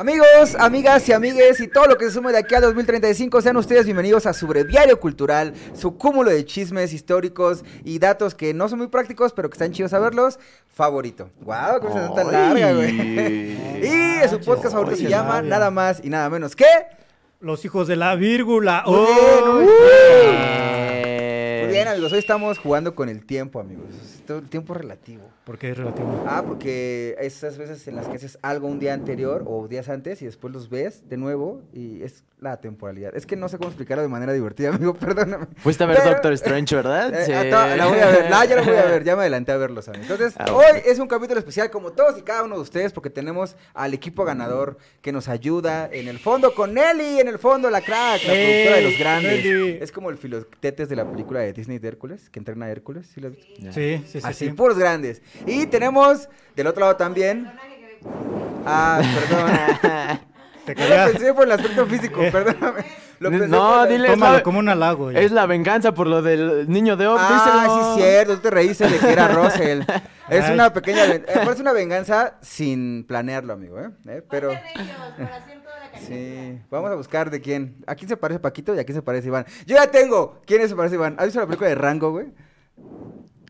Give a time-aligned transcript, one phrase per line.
[0.00, 3.58] Amigos, amigas y amigues y todo lo que se sume de aquí a 2035, sean
[3.58, 8.66] ustedes bienvenidos a su breviario cultural, su cúmulo de chismes históricos y datos que no
[8.70, 11.28] son muy prácticos, pero que están chidos saberlos, favorito.
[11.42, 11.80] ¡Guau!
[11.80, 13.52] ¡Qué presentación tan larga, güey!
[13.84, 16.64] y su podcast favorito se llama nada más y nada menos que...
[17.40, 18.84] Los hijos de la vírgula.
[18.86, 20.59] ¡Oh!
[21.70, 23.84] Bien, amigos, hoy estamos jugando con el tiempo, amigos.
[24.26, 25.22] Todo el tiempo relativo.
[25.44, 26.24] ¿Por qué es relativo?
[26.26, 30.22] Ah, porque esas veces en las que haces algo un día anterior o días antes
[30.22, 33.14] y después los ves de nuevo y es la temporalidad.
[33.16, 35.46] Es que no sé cómo explicarlo de manera divertida, amigo, perdóname.
[35.56, 37.12] Fuiste a ver Pero- Doctor Strange, ¿verdad?
[37.20, 37.32] Eh, Sí.
[37.32, 39.56] ah, la voy a ver, no, ya la voy a ver, ya me adelanté a
[39.56, 40.10] verlos, amigos.
[40.10, 43.10] Entonces, Ah, hoy es un capítulo especial como todos y cada uno de ustedes porque
[43.10, 47.68] tenemos al equipo ganador que nos ayuda en el fondo con Nelly, en el fondo
[47.70, 49.44] la crack, la ¡Ey, productora de los grandes.
[49.44, 49.78] Nelly!
[49.80, 53.06] Es como el filotetes de la película de Disney de Hércules, que entrena a Hércules,
[53.12, 53.52] ¿sí lo has visto?
[53.58, 53.72] Ya.
[53.72, 54.26] Sí, sí, sí.
[54.26, 54.52] Así, sí.
[54.52, 55.22] puros grandes.
[55.46, 57.50] Y tenemos del otro lado también.
[58.66, 60.20] Ah, perdón.
[60.66, 60.74] Te
[61.06, 62.30] lo pensé por el aspecto físico, Eh.
[62.30, 62.84] perdóname.
[63.18, 65.10] Lo pensé No, por dile- Tómalo la- como un halago.
[65.12, 65.20] ya.
[65.20, 67.18] Es la venganza por lo del niño de Op.
[67.20, 67.94] Ah, díselo.
[67.94, 69.82] sí, cierto, tú te reíste de que era Russell.
[70.28, 70.54] Es Ay.
[70.54, 71.04] una pequeña.
[71.06, 73.90] eh, parece una venganza sin planearlo, amigo, ¿eh?
[74.06, 74.22] ¿Eh?
[74.30, 74.52] Pero.
[76.06, 77.76] Sí, vamos a buscar de quién.
[77.86, 79.44] ¿A quién se parece Paquito y a quién se parece Iván?
[79.66, 80.40] Yo ya tengo.
[80.46, 81.16] ¿Quién se parece Iván?
[81.18, 82.26] ¿Has visto la película de Rango, güey?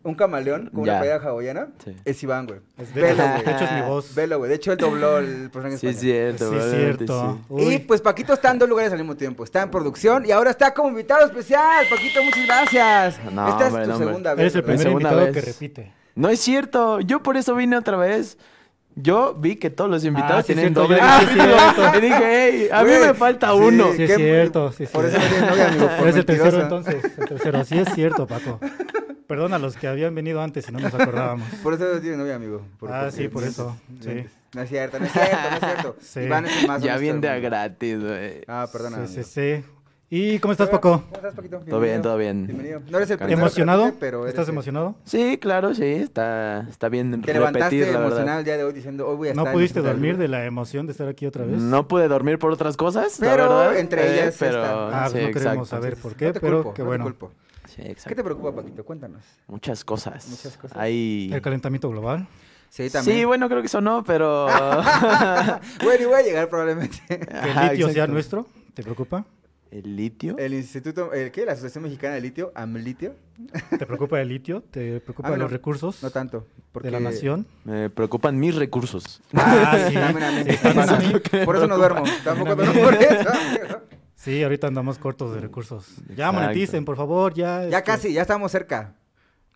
[0.02, 0.98] Un camaleón con una Ya.
[1.00, 1.68] playera hawaiana.
[1.84, 1.94] Sí.
[2.06, 2.60] Es Iván, güey.
[2.78, 3.44] Es de, Velo, hecho, güey.
[3.44, 4.14] de hecho, es mi voz.
[4.14, 4.48] Velo, güey.
[4.48, 6.38] De hecho, él dobló el personaje Sí, es español.
[6.38, 6.38] cierto.
[6.50, 7.38] Sí, es probablemente cierto.
[7.38, 7.44] sí.
[7.50, 7.74] Uy.
[7.74, 9.44] Y pues Paquito está en dos lugares al mismo tiempo.
[9.44, 11.84] Está en producción y ahora está como invitado especial.
[11.90, 13.20] Paquito, muchas gracias.
[13.30, 14.06] No, Esta hombre, es tu no, hombre.
[14.08, 14.40] segunda vez.
[14.40, 14.66] Eres el ¿verdad?
[14.74, 15.44] primer segunda invitado vez.
[15.44, 15.92] que repite.
[16.14, 17.00] No es cierto.
[17.00, 18.38] Yo por eso vine otra vez.
[19.02, 21.98] Yo vi que todos los invitados Ah, sí, tienen doble sí, cierto.
[21.98, 23.92] Y dije, hey, a mí me falta sí, uno.
[23.94, 24.72] Sí, es cierto.
[24.72, 25.86] Sí, es Por eso no tienes novia, amigo.
[25.86, 27.04] Por Eres el tercero entonces.
[27.18, 27.64] El tercero.
[27.64, 28.60] Sí, es cierto, Paco.
[29.26, 31.48] Perdón a los que habían venido antes y no nos acordábamos.
[31.62, 32.62] Por eso no tienes novia, amigo.
[32.78, 34.24] Por- Ah, sí, por eso, sí.
[34.52, 35.96] No es cierto, no es cierto, no es cierto.
[36.00, 36.20] Sí.
[36.20, 38.42] Iván es el más Ya del a gratis, güey.
[38.48, 39.06] Ah, perdona.
[39.06, 39.64] Sí, sí, sí.
[40.12, 41.02] ¿Y cómo estás, Paco?
[41.04, 41.60] ¿Cómo estás, Paquito?
[41.60, 42.44] Todo bien, todo bien.
[42.44, 42.80] Bienvenido.
[42.90, 43.92] No eres el primero ¿Emocionado?
[44.00, 44.96] pero eres ¿Estás el- emocionado?
[45.04, 45.84] Sí, claro, sí.
[45.84, 48.38] Está, está bien Te levantaste repetir, la verdad.
[48.40, 50.44] el día de hoy diciendo, hoy voy a ¿No estar en pudiste dormir de la
[50.46, 51.58] emoción de estar aquí otra vez?
[51.58, 55.04] No pude dormir por otras cosas, la Pero verdad, entre eh, ellas pero, esta.
[55.04, 56.88] Ah, sí, pues no queremos saber por qué, No te pero culpo, qué no te
[56.88, 57.04] bueno.
[57.04, 57.30] culpo.
[57.68, 58.84] Sí, ¿Qué te preocupa, Paquito?
[58.84, 59.22] Cuéntanos.
[59.46, 60.26] Muchas cosas.
[60.28, 60.76] Muchas cosas.
[60.76, 61.30] Hay...
[61.32, 62.26] El calentamiento global.
[62.68, 63.16] Sí, también.
[63.18, 64.46] Sí, bueno, creo que eso no, pero...
[65.84, 66.98] bueno, y voy a llegar probablemente.
[67.06, 68.48] Que el litio sea nuestro.
[68.74, 69.24] ¿Te preocupa?
[69.70, 70.36] ¿El litio?
[70.36, 71.46] El instituto, ¿el qué?
[71.46, 73.14] La Asociación Mexicana de Litio, AMLitio.
[73.78, 74.62] ¿Te preocupa el litio?
[74.70, 76.46] ¿Te preocupan Ah, no, los recursos No tanto.
[76.72, 76.88] Porque...
[76.88, 77.46] de la nación?
[77.64, 79.22] Me preocupan mis recursos.
[79.34, 79.94] Ah, sí.
[79.94, 81.12] También a mí, Sí, también a mí.
[81.32, 82.02] me Por eso no duermo.
[82.24, 83.30] Tampoco duermo por eso.
[84.16, 85.86] Sí, ahorita andamos cortos de recursos.
[86.08, 86.32] Ya Exacto.
[86.32, 87.62] moneticen, por favor, ya.
[87.68, 88.94] Ya este, casi, ya estamos cerca.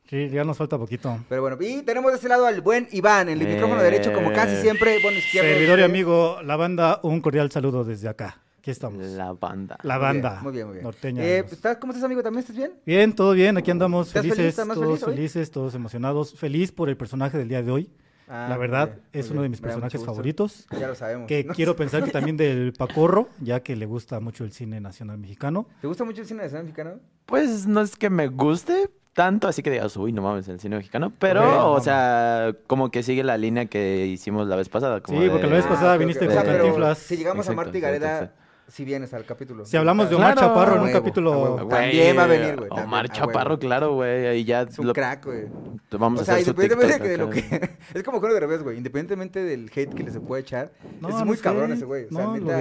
[0.08, 1.18] Sí, ya nos falta poquito.
[1.28, 3.46] Pero bueno, y tenemos de ese lado al buen Iván, el Eh.
[3.54, 4.98] micrófono derecho, como casi siempre.
[5.02, 5.48] Bueno, izquierdo.
[5.50, 8.40] Servidor y amigo, la banda, un cordial saludo desde acá.
[8.64, 9.04] Aquí estamos.
[9.04, 9.76] La, La banda.
[9.82, 10.40] Muy bien, banda.
[10.42, 10.84] Muy bien, muy bien.
[10.84, 11.22] Norteña.
[11.22, 12.22] Eh, ¿estás- ¿Cómo estás, amigo?
[12.22, 12.72] ¿También estás bien?
[12.86, 14.36] Bien, todo bien, aquí andamos ¿Estás feliz?
[14.36, 15.14] felices, ¿Estás más todos feliz hoy?
[15.16, 16.32] felices, todos emocionados.
[16.34, 17.90] Feliz por el personaje del día de hoy.
[18.26, 20.66] Ah, la verdad, bien, es uno de mis personajes favoritos.
[20.80, 21.28] Ya lo sabemos.
[21.28, 21.52] Que ¿no?
[21.52, 25.66] quiero pensar que también del Pacorro, ya que le gusta mucho el cine nacional mexicano.
[25.82, 27.00] ¿Te gusta mucho el cine nacional mexicano?
[27.26, 30.76] Pues no es que me guste tanto, así que digas, uy, no mames, el cine
[30.76, 31.12] mexicano.
[31.18, 31.84] Pero, o vamos.
[31.84, 35.02] sea, como que sigue la línea que hicimos la vez pasada.
[35.02, 36.96] como Sí, porque la vez de- pasada viniste con Cantinflas.
[37.00, 38.43] Si llegamos a Marta y Gareda, exacto.
[38.68, 39.64] Si vienes al capítulo.
[39.64, 40.48] Si hablamos de Omar Claro.
[40.48, 41.32] Chaparro en A un huevo, capítulo...
[41.32, 41.62] a.
[41.62, 44.26] Güey, También va a venir, güey, también, Omar a Chaparro, claro, güey.
[44.26, 45.44] Ahí ya Es un lo- crack, güey.
[45.92, 47.30] vamos O a sea, hacer su independientemente TikTok de lo
[47.70, 47.76] que...
[47.98, 48.76] Es como con de revés, güey.
[48.78, 50.72] Independientemente del hate que le se puede echar.
[51.00, 52.04] No, es muy cabrón hate, ese güey.
[52.06, 52.58] O sea, no, lo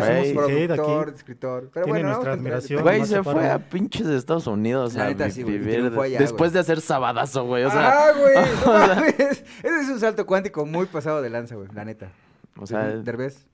[0.48, 1.18] neta, productor, aquí.
[1.18, 1.70] escritor.
[1.74, 2.82] Pero Tiene bueno, nuestra a admiración.
[2.84, 5.90] Güey, se fue a pinches de Estados Unidos La a neta, sí, güey, vivir
[6.20, 7.64] después de hacer sabadazo, güey.
[7.64, 8.36] O sea, Ajá, güey.
[9.20, 11.68] Ese es un salto cuántico muy pasado de lanza, güey.
[11.74, 12.10] La neta.
[12.58, 13.46] o sea, Derbez,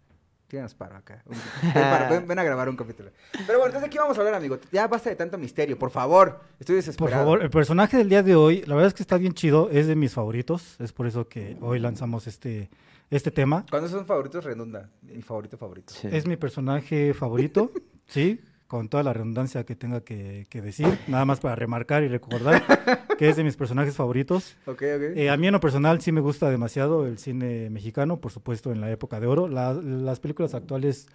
[0.50, 1.22] tienes paro acá.
[1.26, 3.12] Un- Ven, para- ven- ven a grabar un capítulo.
[3.32, 4.60] Pero bueno, entonces aquí vamos a hablar, amigo.
[4.72, 6.42] Ya basta de tanto misterio, por favor.
[6.60, 7.24] Estoy Por desesperado.
[7.24, 9.88] favor, el personaje del día de hoy, la verdad es que está bien chido, es
[9.88, 12.70] de mis favoritos, es por eso que hoy lanzamos este,
[13.10, 13.66] este tema.
[13.70, 14.90] Cuando son favoritos redunda.
[15.04, 15.94] Mi favorito favorito.
[15.94, 16.08] sí.
[16.12, 17.72] Es mi personaje favorito,
[18.08, 22.08] sí, con toda la redundancia que tenga que, que decir, nada más para remarcar y
[22.08, 22.64] recordar
[23.18, 24.56] que es de mis personajes favoritos.
[24.68, 25.02] Ok, ok.
[25.18, 28.72] Eh, a mí en lo personal sí me gusta demasiado el cine mexicano, por supuesto
[28.72, 29.48] en la época de oro.
[29.50, 31.08] La- las películas actuales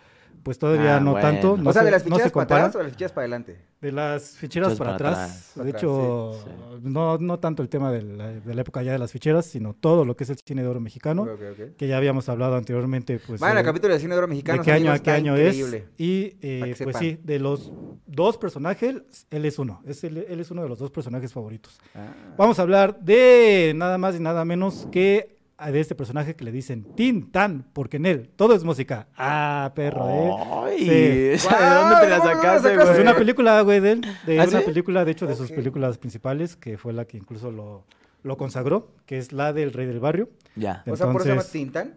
[0.42, 1.26] pues todavía Ah, no bueno.
[1.28, 2.92] tanto, no o sea, se, de las no se ficheras para atrás o de las
[2.92, 3.58] ficheras para adelante.
[3.81, 5.52] De las ficheras para para atrás.
[5.54, 8.92] De Atrás, hecho, sí, No, no tanto el tema de la, de la época ya
[8.92, 11.28] de las ficheras, sino todo lo que es el cine de oro mexicano,
[11.76, 13.20] que ya habíamos hablado anteriormente.
[13.26, 14.58] Pues, Vayan eh, al capítulo de cine de oro mexicano.
[14.58, 15.76] de qué año a qué año increíble.
[15.76, 16.00] es.
[16.00, 17.72] Y eh, pues sí, de los
[18.06, 19.82] dos personajes, él es uno.
[19.87, 21.78] Es él, él es uno de los dos personajes favoritos.
[21.94, 22.12] Ah.
[22.38, 26.52] Vamos a hablar de nada más y nada menos que de este personaje que le
[26.52, 29.06] dicen Tintán, porque en él todo es música.
[29.16, 30.30] Ah, perro, ¿eh?
[30.64, 30.84] Ay, Sí.
[30.88, 32.82] ¿de dónde te la Guau, ¿cómo la sacaste, sacaste?
[32.82, 33.00] Es güey?
[33.02, 34.00] una película, güey, de él.
[34.26, 34.64] De ¿Ah, una sí?
[34.66, 37.84] película, de hecho, de sus películas principales, que fue la que incluso lo,
[38.22, 40.28] lo consagró, que es la del Rey del Barrio.
[40.56, 40.82] Ya.
[40.86, 41.94] O sea, por eso se llama Entonces- Tintán.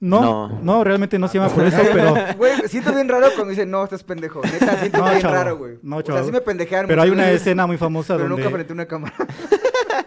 [0.00, 0.60] No, No.
[0.62, 3.82] no, realmente no se llama por eso, pero, Güey, siento bien raro cuando dicen, no,
[3.82, 4.40] estás pendejo.
[4.42, 5.78] Neta, siento No, bien chavo, raro, güey.
[5.82, 6.26] no, o sea, chavo.
[6.26, 8.74] sí me pendejean pero hay una veces, escena muy famosa Pero nunca donde frente a
[8.74, 9.14] una cámara.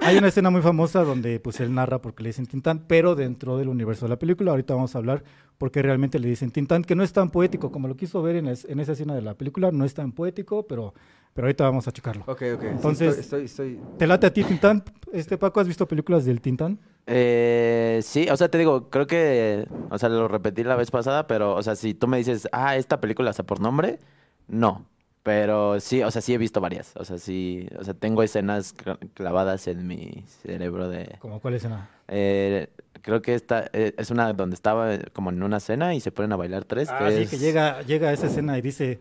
[0.02, 3.58] hay una escena muy famosa donde pues él narra porque le dicen Tintán, pero dentro
[3.58, 5.24] del universo de la película, ahorita vamos a hablar
[5.58, 8.36] por qué realmente le dicen Tintán, que no es tan poético como lo quiso ver
[8.38, 10.94] en, es- en esa escena de la película, no es tan poético, pero,
[11.34, 12.24] pero ahorita vamos a checarlo.
[12.28, 12.62] Ok, ok.
[12.62, 14.84] sí, Entonces- estoy, estoy, estoy- ¿Te late a ti Tintán?
[15.14, 16.80] Este Paco, ¿has visto películas del Tintán?
[17.06, 21.28] Eh, sí, o sea, te digo, creo que, o sea, lo repetí la vez pasada,
[21.28, 24.00] pero, o sea, si tú me dices, ah, esta película está por nombre,
[24.48, 24.86] no.
[25.24, 26.94] Pero sí, o sea, sí he visto varias.
[26.96, 31.18] O sea, sí, o sea, tengo escenas cla- clavadas en mi cerebro de...
[31.20, 31.90] ¿Como cuál escena?
[32.08, 32.68] eh,
[33.04, 36.12] creo que esta eh, es una donde estaba eh, como en una cena y se
[36.12, 36.90] ponen a bailar tres.
[36.92, 39.00] Ah, que sí, es- que llega, llega a esa escena y dice,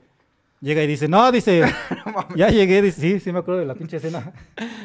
[0.61, 1.63] llega y dice, no, dice,
[2.37, 4.33] ya llegué, dice, sí, sí me acuerdo de la pinche escena.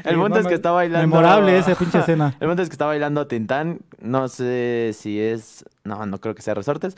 [0.03, 1.07] El punto es que está bailando.
[1.07, 2.35] Memorable esa pinche escena.
[2.39, 3.79] El punto es que está bailando Tintán.
[3.99, 5.65] No sé si es.
[5.83, 6.95] No, no creo que sea Resortes.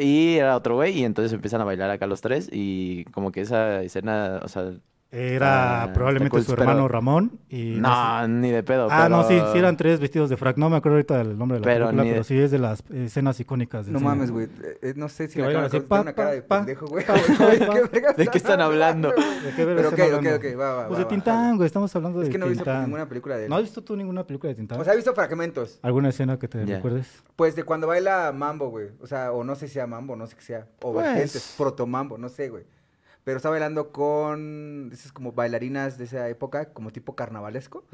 [0.00, 0.98] y era otro güey.
[0.98, 2.48] Y entonces empiezan a bailar acá los tres.
[2.52, 4.40] Y como que esa escena.
[4.42, 4.72] O sea.
[5.12, 7.40] Era Ah, probablemente está su cool, hermano pero- Ramón.
[7.48, 8.86] Y no sé- ni de pedo.
[8.90, 10.56] Ah, no, sí, sí eran tres vestidos de frac.
[10.56, 12.58] No me acuerdo ahorita del nombre de la Pero película, de- pero sí es de
[12.60, 14.08] las escenas icónicas del No cine.
[14.08, 14.46] mames, güey.
[14.46, 17.04] eh, eh, no sé si así, tiene pa, una cara de pa, pendejo, güey.
[17.04, 17.88] pa, Güey, pa, ¿de pa.
[18.14, 19.08] qué ¿De están hablando?
[19.10, 19.14] ¿De
[19.56, 20.36] qué Pero ok, están ok, hablando?
[20.48, 22.50] ok, va, va, Pues va, de Tintán, güey, estamos hablando de Es que no he
[22.50, 22.82] visto Tintán.
[22.84, 23.50] ninguna película de él.
[23.50, 24.80] ¿No has visto tú ninguna película de Tintán?
[24.80, 25.80] O sea, he visto fragmentos.
[25.82, 27.24] ¿Alguna escena que te recuerdes?
[27.34, 28.90] Pues de cuando baila mambo, güey.
[29.02, 30.66] O sea, o no sé si sea mambo, no sé qué sea.
[30.82, 32.62] O Pues- vergentes, protomambo, no sé, güey.
[33.30, 37.84] Pero está bailando con esas como bailarinas de esa época, como tipo carnavalesco.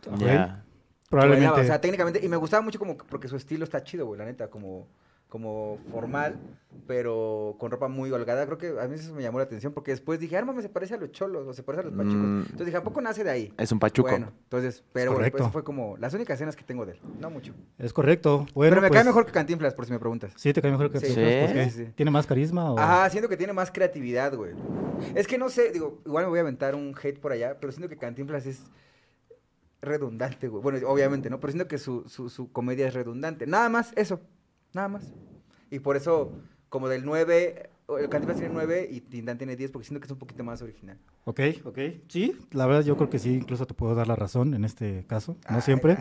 [1.10, 1.44] Probablemente.
[1.50, 4.06] Bailaba, o sea, técnicamente, y me gustaba mucho como que- porque su estilo está chido,
[4.06, 4.88] güey, la neta, como,
[5.28, 6.38] como formal,
[6.86, 8.46] pero con ropa muy holgada.
[8.46, 10.94] Creo que a mí eso me llamó la atención porque después dije, mames, se parece
[10.94, 12.16] a los cholos o se parece a los pachucos.
[12.16, 12.40] Mm.
[12.42, 13.52] Entonces dije, ¿a poco nace de ahí?
[13.58, 14.08] Es un pachuco.
[14.08, 17.28] Bueno, entonces, pero bueno, pues fue como las únicas escenas que tengo de él, no
[17.30, 17.54] mucho.
[17.78, 18.46] Es correcto.
[18.54, 20.32] Bueno, pero me pues, cae mejor que Cantinflas, por si me preguntas.
[20.36, 21.06] Sí, te cae mejor que Sí.
[21.06, 21.20] ¿por Sí,
[21.54, 21.70] qué?
[21.70, 21.92] sí, sí.
[21.94, 22.78] ¿Tiene más carisma o...?
[22.78, 24.52] Ajá, siento que tiene más creatividad, güey.
[25.14, 27.72] Es que no sé, digo, igual me voy a aventar un hate por allá, pero
[27.72, 28.62] siento que Cantinflas es
[29.82, 30.62] redundante, güey.
[30.62, 31.40] Bueno, obviamente, ¿no?
[31.40, 33.46] Pero siento que su, su, su comedia es redundante.
[33.46, 34.20] Nada más, eso.
[34.76, 35.10] Nada más.
[35.70, 36.32] Y por eso,
[36.68, 40.06] como del 9, o el Cantinflas tiene 9 y Tintán tiene 10, porque siento que
[40.06, 40.98] es un poquito más original.
[41.24, 41.78] Ok, ok.
[42.08, 45.04] Sí, la verdad yo creo que sí, incluso te puedo dar la razón en este
[45.08, 45.36] caso.
[45.48, 45.96] No Ay, siempre.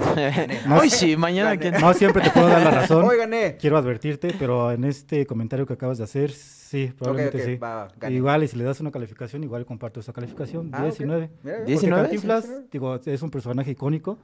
[0.67, 0.89] No sé.
[0.89, 1.71] sí, mañana que.
[1.71, 3.05] No siempre te puedo dar la razón.
[3.05, 3.55] ¡Hoy gané!
[3.57, 7.55] Quiero advertirte, pero en este comentario que acabas de hacer, sí, probablemente ok, sí.
[7.55, 7.87] va.
[8.09, 10.99] Igual, y si le das una calificación, igual comparto esa calificación, Ah, 10 ok.
[10.99, 11.29] y 9.
[11.43, 11.65] Mira, mira.
[11.65, 12.67] 10 y Porque 9, Cantinflas, sí, sí, sí.
[12.73, 14.19] digo, es un personaje icónico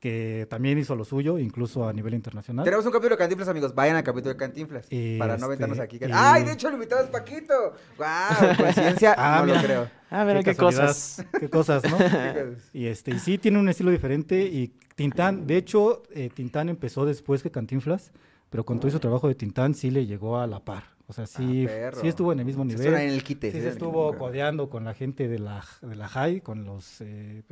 [0.00, 2.64] que también hizo lo suyo, incluso a nivel internacional.
[2.64, 3.74] Tenemos un capítulo de Cantinflas, amigos.
[3.74, 4.86] Vayan al capítulo de Cantinflas.
[4.90, 5.96] Y para no este, aventarnos aquí.
[6.00, 7.72] y- ¡Ay, de hecho, el invitado es Paquito!
[7.96, 8.34] ¡Guau!
[8.58, 9.64] Coincidencia, Ah, no lo mira.
[9.64, 9.90] creo.
[10.10, 11.24] A ver, qué, cosas.
[11.40, 11.96] Qué cosas, ¿no?
[12.72, 17.04] Y este, y sí tiene un estilo diferente y Tintán, de hecho, eh, Tintán empezó
[17.04, 18.12] después que Cantinflas,
[18.50, 20.84] pero con todo su trabajo de Tintán sí le llegó a la par.
[21.08, 22.82] O sea, sí, Ah, sí estuvo en el mismo Se nivel.
[22.82, 23.52] suena en el quite.
[23.52, 24.18] Sí, sí, se el estuvo quite.
[24.18, 27.42] codeando con la gente de la, de la high, con los eh,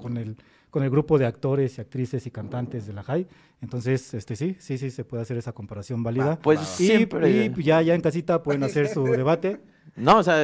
[0.00, 0.36] con el
[0.68, 3.26] con el grupo de actores y actrices y cantantes de la high.
[3.62, 6.38] Entonces, este sí, sí, sí se puede hacer esa comparación válida.
[6.42, 7.30] Pues y, siempre.
[7.56, 9.60] y ya, ya en casita pueden hacer su debate.
[9.96, 10.38] No, o sea,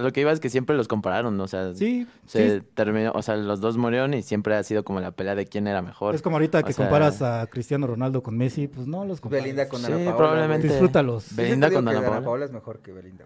[0.00, 3.22] lo que iba es que siempre los compararon, o sea, Sí, se sí, terminó, o
[3.22, 6.14] sea, los dos murieron y siempre ha sido como la pelea de quién era mejor.
[6.14, 9.20] Es como ahorita O que sea, comparas a Cristiano Ronaldo con Messi, pues no los
[9.20, 9.44] compares.
[9.44, 10.16] Belinda con Sí, Ana Paola.
[10.16, 10.68] probablemente.
[10.68, 11.34] Disfrútalos.
[11.34, 12.24] Belinda con Ana Ana Paola.
[12.24, 13.24] Paola es mejor que Belinda.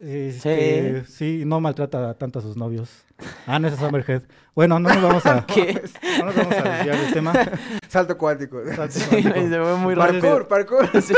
[0.00, 1.42] Este, sí.
[1.44, 2.90] no maltrata tanto a sus novios.
[3.46, 4.22] Ah, no, esa es Amber Heard.
[4.54, 5.80] Bueno, no nos vamos a, ¿Qué?
[6.18, 7.32] no nos vamos a desviar del tema.
[7.86, 8.58] Salto cuántico.
[8.74, 9.34] Salto Sí, cuántico.
[9.48, 10.48] se fue muy parkour, rápido.
[10.48, 10.88] parkour.
[11.02, 11.14] Sí.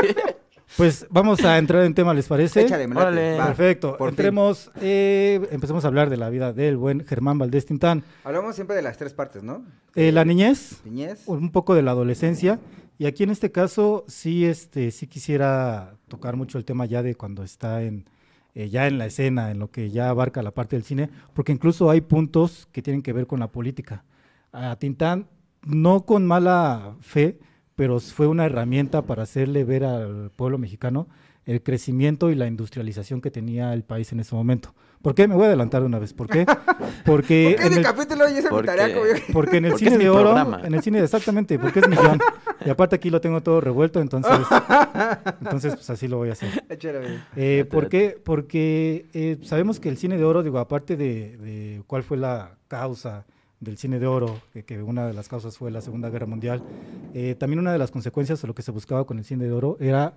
[0.77, 2.63] Pues vamos a entrar en tema, ¿les parece?
[2.63, 3.07] Échale, me late.
[3.07, 3.39] Órale.
[3.39, 3.47] Va.
[3.47, 3.97] Perfecto.
[3.97, 4.09] por.
[4.09, 8.03] Entremos, eh, empecemos a hablar de la vida del buen Germán Valdés Tintán.
[8.25, 9.65] Hablamos siempre de las tres partes, ¿no?
[9.95, 11.23] Eh, la niñez, Niñez.
[11.27, 12.59] un poco de la adolescencia.
[12.99, 17.17] Y aquí en este caso sí, este, sí quisiera tocar mucho el tema ya de
[17.17, 18.07] cuando está en,
[18.55, 21.53] eh, ya en la escena, en lo que ya abarca la parte del cine, porque
[21.53, 24.05] incluso hay puntos que tienen que ver con la política.
[24.53, 25.27] A Tintán,
[25.65, 27.39] no con mala fe,
[27.77, 31.09] pero fue una herramienta para hacerle ver al pueblo mexicano
[31.45, 34.75] el crecimiento y la industrialización que tenía el país en ese momento.
[35.03, 35.27] ¿Por qué?
[35.27, 36.13] Me voy a adelantar de una vez.
[36.15, 36.47] ¿Por qué?
[37.05, 38.95] Porque ¿Por qué en de el- capítulo y esa Porque- tarea?
[38.95, 40.61] como yo- porque en el Porque cine de oro, programa.
[40.65, 42.21] en el cine exactamente, porque es mi guion.
[42.65, 44.31] Y aparte aquí lo tengo todo revuelto, entonces,
[45.41, 46.51] entonces pues así lo voy a hacer.
[47.37, 48.19] Eh, ¿Por qué?
[48.23, 52.53] Porque eh, sabemos que el cine de oro, digo, aparte de, de cuál fue la
[52.69, 53.25] causa
[53.63, 56.63] del cine de oro, que, que una de las causas fue la Segunda Guerra Mundial.
[57.15, 59.53] Eh, también una de las consecuencias de lo que se buscaba con el cine de
[59.53, 60.15] oro era,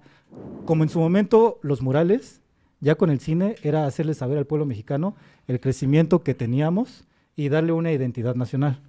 [0.65, 2.41] como en su momento los murales,
[2.81, 5.15] ya con el cine era hacerle saber al pueblo mexicano
[5.47, 8.81] el crecimiento que teníamos y darle una identidad nacional.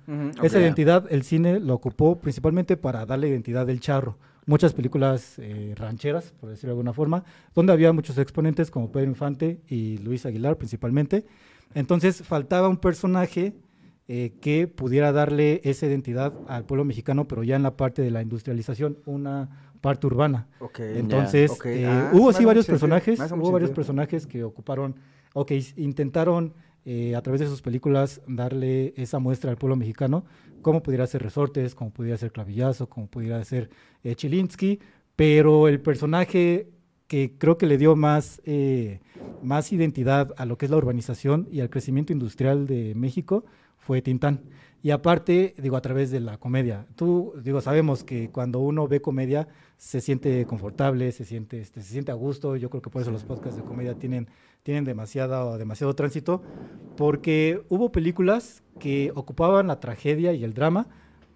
[0.42, 4.16] Esa identidad el cine lo ocupó principalmente para darle identidad del charro.
[4.46, 9.08] Muchas películas eh, rancheras, por decirlo de alguna forma, donde había muchos exponentes como Pedro
[9.08, 11.26] Infante y Luis Aguilar principalmente.
[11.74, 13.54] Entonces faltaba un personaje
[14.08, 18.10] eh, que pudiera darle esa identidad al pueblo mexicano, pero ya en la parte de
[18.10, 19.48] la industrialización, una
[19.80, 20.48] parte urbana.
[20.60, 20.78] Ok.
[20.80, 24.94] Entonces, Ok, eh, ah, hubo sí varios sentido, personajes, hubo varios personajes que ocuparon,
[25.34, 29.74] o que is- intentaron eh, a través de sus películas darle esa muestra al pueblo
[29.74, 30.24] mexicano,
[30.62, 33.70] como pudiera ser Resortes, como pudiera ser Clavillazo, como pudiera ser
[34.14, 34.78] Chilinsky,
[35.16, 36.68] pero el personaje
[37.08, 38.40] que creo que le dio más,
[39.42, 43.44] más identidad a lo que es la urbanización y al crecimiento industrial de México
[43.86, 44.40] fue Tintán.
[44.82, 46.86] Y aparte, digo, a través de la comedia.
[46.96, 51.92] Tú, digo, sabemos que cuando uno ve comedia se siente confortable, se siente, este, se
[51.92, 52.56] siente a gusto.
[52.56, 54.28] Yo creo que por eso los podcasts de comedia tienen,
[54.64, 56.42] tienen demasiado, demasiado tránsito,
[56.96, 60.88] porque hubo películas que ocupaban la tragedia y el drama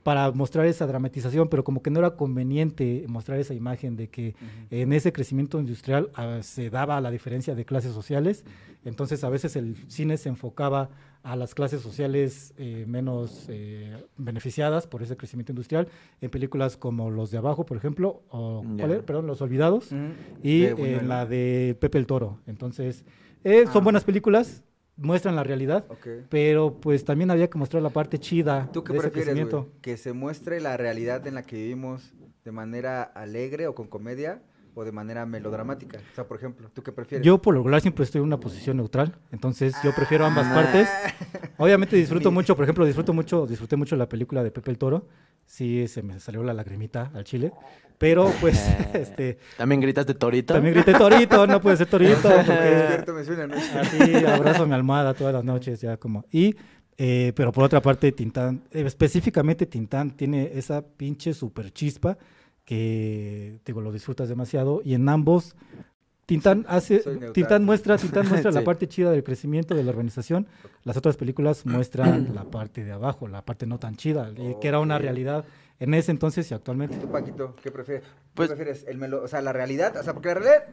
[0.02, 4.35] para mostrar esa dramatización, pero como que no era conveniente mostrar esa imagen de que
[4.71, 8.45] en ese crecimiento industrial ah, se daba la diferencia de clases sociales,
[8.85, 10.88] entonces a veces el cine se enfocaba
[11.23, 15.87] a las clases sociales eh, menos eh, beneficiadas por ese crecimiento industrial,
[16.23, 18.64] en películas como Los de Abajo, por ejemplo, o,
[19.04, 20.00] perdón, Los Olvidados, Ujú.
[20.42, 21.00] y De Buñuel.
[21.00, 22.38] en la de Pepe el Toro.
[22.47, 23.04] Entonces,
[23.45, 23.85] eh, son Ah.
[23.85, 24.62] buenas películas,
[25.00, 25.85] muestran la realidad,
[26.28, 29.49] pero pues también había que mostrar la parte chida ¿Tú qué de ese prefieres.
[29.80, 32.12] ¿Que se muestre la realidad en la que vivimos
[32.45, 34.42] de manera alegre o con comedia
[34.75, 35.99] o de manera melodramática?
[35.99, 37.25] O sea, por ejemplo, ¿tú qué prefieres?
[37.27, 40.55] Yo por lo regular siempre estoy en una posición neutral, entonces yo prefiero ambas Ah.
[40.55, 40.89] partes.
[41.59, 45.07] Obviamente disfruto mucho, por ejemplo, disfruto mucho, disfruté mucho la película de Pepe el Toro.
[45.45, 47.53] Sí, se me salió la lagrimita al chile.
[47.99, 50.55] Pero pues, Eh, este, ¿También gritas de torito?
[50.55, 53.57] también grité torito, no puede ser torito, porque despierto, me suena, ¿no?
[53.57, 56.25] así abrazo mi almohada todas las noches, ya como.
[56.31, 56.57] Y,
[56.97, 62.17] eh, pero por otra parte, Tintán, eh, específicamente Tintán tiene esa pinche super chispa
[62.71, 64.81] que, digo, lo disfrutas demasiado.
[64.85, 65.57] Y en ambos,
[66.25, 67.00] Tintán hace.
[67.35, 70.47] Tintán muestra, Tintán muestra la parte chida del crecimiento de la organización.
[70.85, 74.69] Las otras películas muestran la parte de abajo, la parte no tan chida, y que
[74.69, 75.45] era una realidad
[75.81, 76.97] en ese entonces y actualmente.
[76.97, 78.05] ¿Tú, Paquito, qué prefieres?
[78.05, 78.85] ¿Qué Pues- prefieres?
[78.87, 80.65] El melo, o sea, la realidad, o sea, porque la realidad,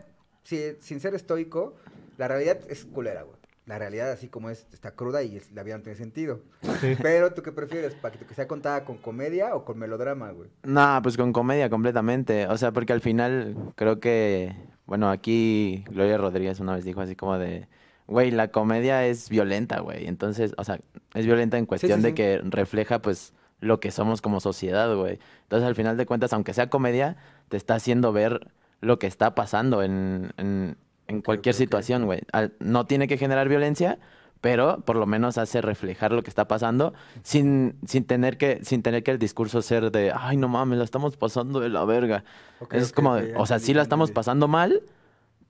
[0.44, 1.78] si, sin ser estoico,
[2.20, 3.38] la realidad es culera, güey.
[3.68, 6.40] La realidad, así como es, está cruda y es- la vida no tiene sentido.
[6.80, 6.96] Sí.
[7.02, 8.26] Pero, ¿tú qué prefieres, Paquito?
[8.26, 10.50] ¿Que sea contada con comedia o con melodrama, güey?
[10.64, 12.48] No, pues con comedia completamente.
[12.48, 14.56] O sea, porque al final creo que,
[14.86, 17.68] bueno, aquí Gloria Rodríguez una vez dijo así como de,
[18.08, 20.08] güey, la comedia es violenta, güey.
[20.08, 20.80] Entonces, o sea,
[21.14, 22.16] es violenta en cuestión sí, de sí.
[22.16, 25.20] que refleja pues lo que somos como sociedad, güey.
[25.44, 27.18] Entonces, al final de cuentas, aunque sea comedia,
[27.50, 28.48] te está haciendo ver
[28.80, 32.22] lo que está pasando en, en, en cualquier situación, güey.
[32.60, 34.00] No tiene que generar violencia,
[34.42, 38.84] pero por lo menos hace reflejar lo que está pasando sin, sin tener que sin
[38.84, 42.24] tener que el discurso ser de ay no mames la estamos pasando de la verga
[42.60, 44.84] Ok, es ok, como ok, de, ya o sea sí la estamos pasando mal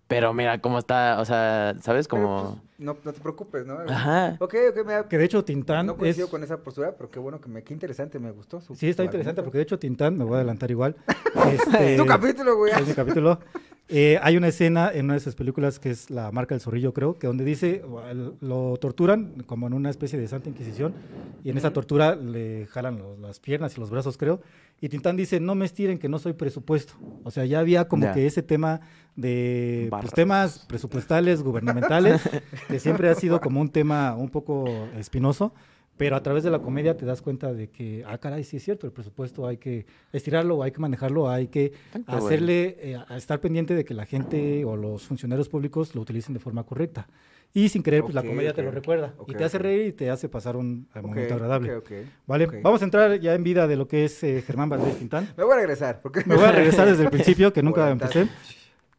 [0.08, 3.78] pero mira cómo está o sea sabes como pues, no, no te preocupes, ¿no?
[3.90, 4.38] Ajá.
[4.40, 5.08] Ok, ok, me da...
[5.10, 5.98] Que de hecho Tintán No es...
[6.00, 7.64] coincido con esa postura, pero qué bueno que me...
[7.64, 8.62] Qué interesante, me gustó.
[8.62, 9.44] su- Sí, está su interesante argumento.
[9.46, 10.96] porque de hecho Tintán, me voy a adelantar igual.
[11.52, 12.72] este, Tu capítulo, güey.
[12.74, 13.40] es mi capítulo.
[13.90, 16.94] Eh, hay una escena en una de esas películas que es La marca del zorrillo,
[16.94, 17.84] creo, que donde dice,
[18.42, 20.94] lo torturan como en una especie de santa inquisición,
[21.44, 24.42] y en esa tortura le jalan los- las piernas y los brazos, creo,
[24.82, 26.94] y Tintán dice, no me estiren que no soy presupuesto.
[27.24, 28.82] O sea, ya había como que ese tema
[29.16, 32.22] de pues, temas presupuestales, gubernamentales,
[32.68, 34.66] que siempre ha sido como un tema un poco
[34.98, 35.54] espinoso,
[35.98, 38.64] pero a través de la comedia te das cuenta de que, ah, caray, sí es
[38.64, 41.74] cierto, el presupuesto hay que estirarlo, hay que manejarlo, hay que
[42.06, 46.34] hacerle, eh, a estar pendiente de que la gente o los funcionarios públicos lo utilicen
[46.34, 47.08] de forma correcta.
[47.54, 50.12] Y sin querer, pues la comedia te lo recuerda y te hace reír y te
[50.12, 51.78] hace pasar un eh, momento agradable.
[51.78, 51.92] ok, ok.
[52.28, 55.30] Vale, vamos a entrar ya en vida de lo que es eh, Germán Valdés Tintán.
[55.36, 56.24] Me voy a regresar, porque...
[56.26, 58.28] Me voy a regresar desde el principio, que nunca empecé.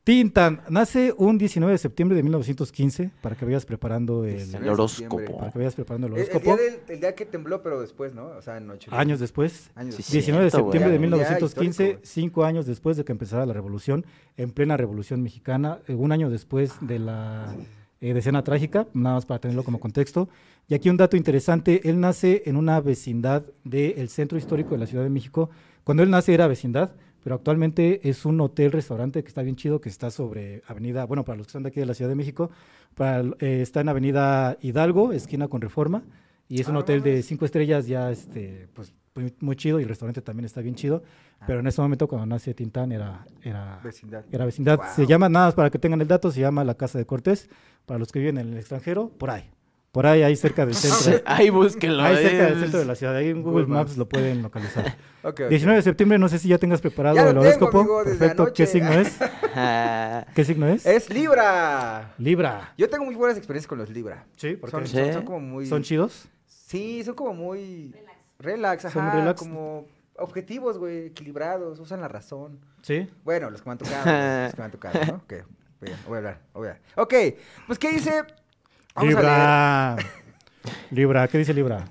[0.08, 4.64] Tintán nace un 19 de septiembre de 1915, para que vayas preparando el, 19 el
[4.64, 6.56] de horóscopo para que vayas preparando el El, el horóscopo.
[6.56, 8.28] día del, el día que tembló, pero después, ¿no?
[8.28, 8.90] O sea, en noche.
[8.90, 10.06] Años después, Años Sí, después.
[10.06, 10.12] sí.
[10.16, 12.06] 19 de septiembre de Un día 1915, histórico, güey.
[12.06, 14.06] cinco años después de que empezara la revolución,
[14.38, 17.54] en plena revolución mexicana, eh, un año después de la
[18.00, 20.30] eh, decena trágica, nada más para tenerlo como contexto.
[20.68, 24.86] Y aquí un dato interesante, él nace en una vecindad del centro histórico de la
[24.86, 25.50] Ciudad de México.
[25.84, 29.80] Cuando él nace era vecindad, pero actualmente es un hotel, restaurante que está bien chido,
[29.80, 32.14] que está sobre avenida, bueno, para los que son de aquí de la Ciudad de
[32.14, 32.50] México,
[32.94, 36.02] para, eh, está en avenida Hidalgo, esquina con Reforma,
[36.50, 38.94] Y es un Ah, hotel de cinco estrellas ya, este, pues
[39.40, 41.02] muy, chido y el restaurante también está bien chido.
[41.46, 44.24] Pero en ese momento cuando nace Tintán era, era, Vecindad.
[44.32, 44.80] era vecindad.
[44.94, 45.08] Se Wow.
[45.10, 47.50] llama, nada más para que tengan el dato, se llama la Casa de Cortés.
[47.84, 49.50] Para los que viven en el extranjero, por ahí.
[49.92, 51.22] Por ahí, ahí cerca del centro.
[51.26, 52.02] Ahí búsquenlo.
[52.02, 53.16] ahí cerca del centro de la ciudad.
[53.16, 54.96] Ahí en Google, Google Maps lo pueden localizar.
[55.24, 55.48] Ok, ok.
[55.48, 57.78] 19 de septiembre, no sé si ya tengas preparado Ya lo el tengo, horóscopo.
[57.80, 58.52] amigo, desde Perfecto.
[58.54, 59.18] ¿Qué signo es?
[60.34, 60.86] ¿Qué signo es?
[60.86, 62.14] Es Libra.
[62.18, 62.72] Libra.
[62.78, 64.24] Yo tengo muy buenas experiencias con los Libra.
[64.36, 64.96] Sí, porque Son, Sí.
[64.96, 65.66] son- son como muy...
[65.66, 66.28] son chidos.
[66.46, 67.94] Sí, son como muy...
[68.38, 68.94] Relax, ajá.
[68.94, 69.40] Son relax.
[69.40, 72.60] Como objetivos, güey, equilibrados, usan la razón.
[72.82, 73.08] Sí.
[73.24, 74.04] Bueno, los que me han tocado,
[74.44, 75.14] los que me han tocado, ¿no?
[75.16, 75.32] Ok,
[75.80, 76.82] bien, voy a hablar, voy a hablar.
[76.94, 77.14] Ok,
[77.66, 78.22] pues, ¿qué dice?
[78.98, 79.24] Vamos a leer.
[79.24, 79.96] Libra.
[80.90, 81.90] Libra, ¿qué dice Libra?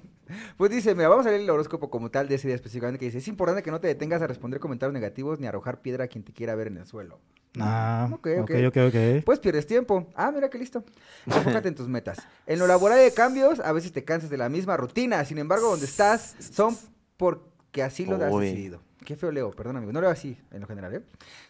[0.58, 3.06] Pues dice, mira, vamos a leer el horóscopo como tal de ese día específicamente que
[3.06, 6.08] dice, es importante que no te detengas a responder comentarios negativos ni arrojar piedra a
[6.08, 7.20] quien te quiera ver en el suelo.
[7.60, 8.68] Ah, Ok, ok, ok.
[8.68, 9.24] ok, ok.
[9.26, 10.08] Pues pierdes tiempo.
[10.16, 10.84] Ah, mira qué listo.
[11.26, 12.20] Enfócate en tus metas.
[12.46, 15.24] En lo laboral de cambios, a veces te cansas de la misma rutina.
[15.26, 16.78] Sin embargo, donde estás son
[17.16, 18.82] porque así lo has decidido.
[19.08, 19.94] Qué feo leo, perdón amigo.
[19.94, 21.02] No leo así en lo general, ¿eh?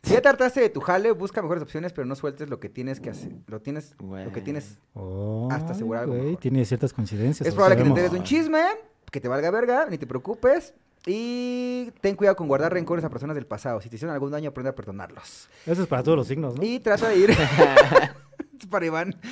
[0.03, 2.99] Si ya trataste de tu jale, busca mejores opciones, pero no sueltes lo que tienes
[2.99, 3.31] que hacer.
[3.47, 4.77] Lo tienes, lo que tienes.
[4.93, 6.39] Oh, Hasta asegurar algo güey, mejor.
[6.39, 7.47] Tiene ciertas coincidencias.
[7.47, 8.63] Es probable que te enteres de un chisme,
[9.11, 10.75] que te valga verga, ni te preocupes.
[11.07, 13.81] Y ten cuidado con guardar rencores a personas del pasado.
[13.81, 15.49] Si te hicieron algún daño, aprende a perdonarlos.
[15.65, 16.63] Eso es para todos los signos, ¿no?
[16.63, 17.31] Y trata de ir.
[18.59, 19.15] es para Iván.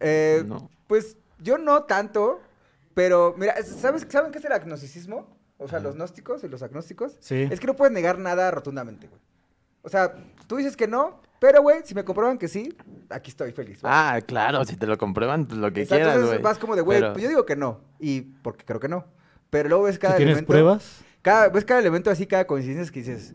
[0.00, 0.68] Eh, No.
[0.88, 2.40] Pues yo no tanto,
[2.92, 5.33] pero mira, ¿sabes, ¿saben qué es el agnosticismo?
[5.58, 7.16] O sea, los gnósticos y los agnósticos.
[7.20, 7.48] Sí.
[7.50, 9.20] Es que no puedes negar nada rotundamente, güey.
[9.82, 10.14] O sea,
[10.46, 12.74] tú dices que no, pero, güey, si me comprueban que sí,
[13.10, 13.80] aquí estoy feliz.
[13.82, 16.42] Ah, claro, si te lo comprueban, pues, lo que Exacto, quieras, entonces güey.
[16.42, 19.04] vas como de, güey, Pero- pues yo digo que no, y porque creo que no.
[19.50, 20.50] Pero luego ves cada tienes elemento.
[20.52, 23.34] pruebas, Cada, ves cada elemento así, cada coincidencia que dices.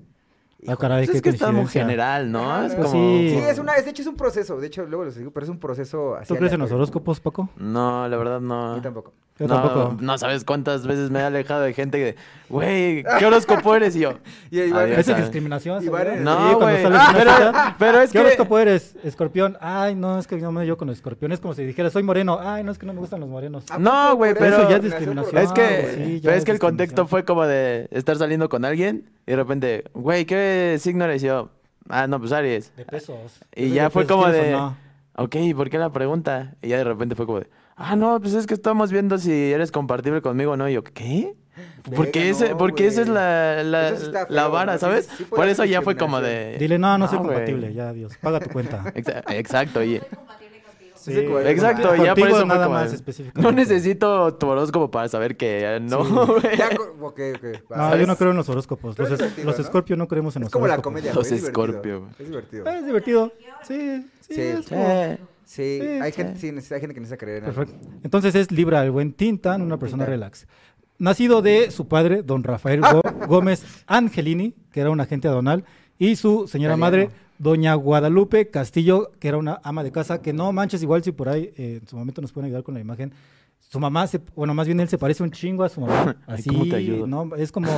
[0.68, 1.82] ah, caray, Pues qué es que está muy coincidencia.
[1.84, 2.66] general, ¿no?
[2.66, 3.00] Es pues como...
[3.00, 3.30] sí.
[3.30, 5.44] Sí, es una, es, de hecho es un proceso, de hecho luego les digo, pero
[5.46, 6.28] es un proceso así.
[6.28, 6.78] ¿Tú crees en los aleatorio.
[6.84, 7.50] horóscopos, Paco?
[7.58, 8.76] No, la verdad no.
[8.76, 9.14] Yo tampoco.
[9.40, 9.96] Yo no, tampoco.
[10.02, 12.16] No sabes cuántas veces me he alejado de gente que,
[12.50, 13.96] güey, ¿qué horóscopo eres?
[13.96, 14.14] Y yo,
[14.52, 15.76] Y Iván, Adiós, Esa es discriminación.
[15.78, 16.86] No, Sí, cuando güey.
[16.86, 18.26] una pero, es ¿Qué que...
[18.26, 18.96] horóscopo eres?
[19.04, 19.58] Escorpión.
[19.62, 21.32] Ay, no, es que no me yo con escorpión.
[21.32, 22.40] Es como si dijera, soy moreno.
[22.42, 23.64] Ay, no, es que no me gustan los morenos.
[23.72, 25.38] ¿A No, güey, pero- Eso ya es discriminación.
[25.42, 28.66] Es que, sí, pero es es que el contexto fue como de estar saliendo con
[28.66, 31.24] alguien y de repente, güey, ¿qué signo eres?
[31.24, 31.50] Y yo,
[31.88, 32.76] ah, no, pues Aries.
[32.76, 33.40] De pesos.
[33.56, 34.76] Y ¿Es ya fue pesos, como de, no?
[35.16, 36.56] ok, ¿y por qué la pregunta?
[36.62, 37.48] Y ya de repente fue como de,
[37.80, 40.70] ah, no, pues es que estamos viendo si eres compatible conmigo o no.
[40.70, 41.34] Y yo, ¿qué?
[41.96, 44.80] Porque, ese, no, porque esa es la, la, sí vara, ¿no?
[44.80, 45.06] ¿sabes?
[45.08, 46.58] Sí, sí puede Por eso ya fue como de...
[46.58, 47.36] Dile, no, no soy No, güey.
[47.36, 47.74] compatible.
[47.74, 48.16] Ya, Dios.
[48.22, 48.84] Paga tu cuenta.
[48.96, 50.00] Exa- Exacto, y...
[50.96, 51.14] Sí.
[51.46, 53.42] Exacto, ya por eso nada más de, específicamente.
[53.42, 56.12] No necesito tu horóscopo para saber que no, Sí.
[56.42, 56.58] güey.
[56.58, 57.72] Ya, co- ok, ok.
[57.72, 57.78] va.
[57.78, 58.96] No, yo no creo en los horóscopos.
[58.98, 59.64] Pero Los, es es- los ¿no?
[59.66, 60.94] Scorpio no creemos en Es los como la horóscopos.
[61.02, 61.14] comedia.
[61.14, 61.52] Los es divertido.
[61.54, 62.12] Scorpio, güey.
[62.20, 62.66] Es divertido.
[62.68, 63.32] Es divertido.
[63.64, 64.34] Sí, sí.
[64.36, 64.42] Sí.
[64.42, 65.18] es como- Eh,
[65.50, 66.12] Sí, hay.
[66.12, 67.56] Gente, sí, necesita- hay gente que necesita creer en algo.
[67.66, 67.90] Perfecto.
[68.04, 70.46] Entonces es Libra, el buen Tintan, una persona relax.
[71.00, 75.64] Nacido de su padre, don Rafael Gó- Gómez Angelini, que era un agente aduanal,
[75.98, 76.78] y su señora Italiano.
[76.78, 77.10] madre,
[77.40, 81.30] doña Guadalupe Castillo, que era una ama de casa, que no manches igual si por
[81.30, 83.12] ahí eh, en su momento nos pueden ayudar con la imagen.
[83.60, 86.16] Su mamá, se, bueno, más bien él se parece un chingo a su mamá.
[86.28, 87.08] Ay, Así, ¿cómo te ayudo?
[87.08, 87.36] ¿no?
[87.36, 87.70] Es como,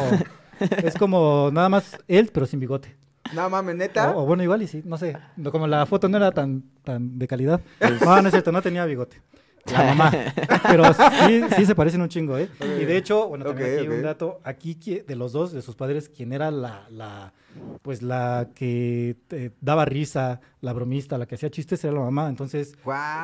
[0.84, 2.96] es como nada más él, pero sin bigote.
[3.34, 4.12] No mames, neta.
[4.12, 5.16] O, o bueno, igual y sí, no sé.
[5.38, 7.62] no- Como la foto no era tan, tan de calidad.
[8.04, 9.22] No, no es cierto, no tenía bigote.
[9.72, 10.12] La mamá.
[10.68, 12.50] Pero sí, sí se parecen un chingo, ¿eh?
[12.80, 14.40] Y de hecho, bueno, también Ok, aquí un dato.
[14.44, 14.74] Aquí
[15.08, 17.32] de los dos, de sus padres, quién era la, la
[17.84, 22.28] pues la que eh, daba risa, la bromista, la que hacía chistes, era la mamá.
[22.28, 22.74] Entonces,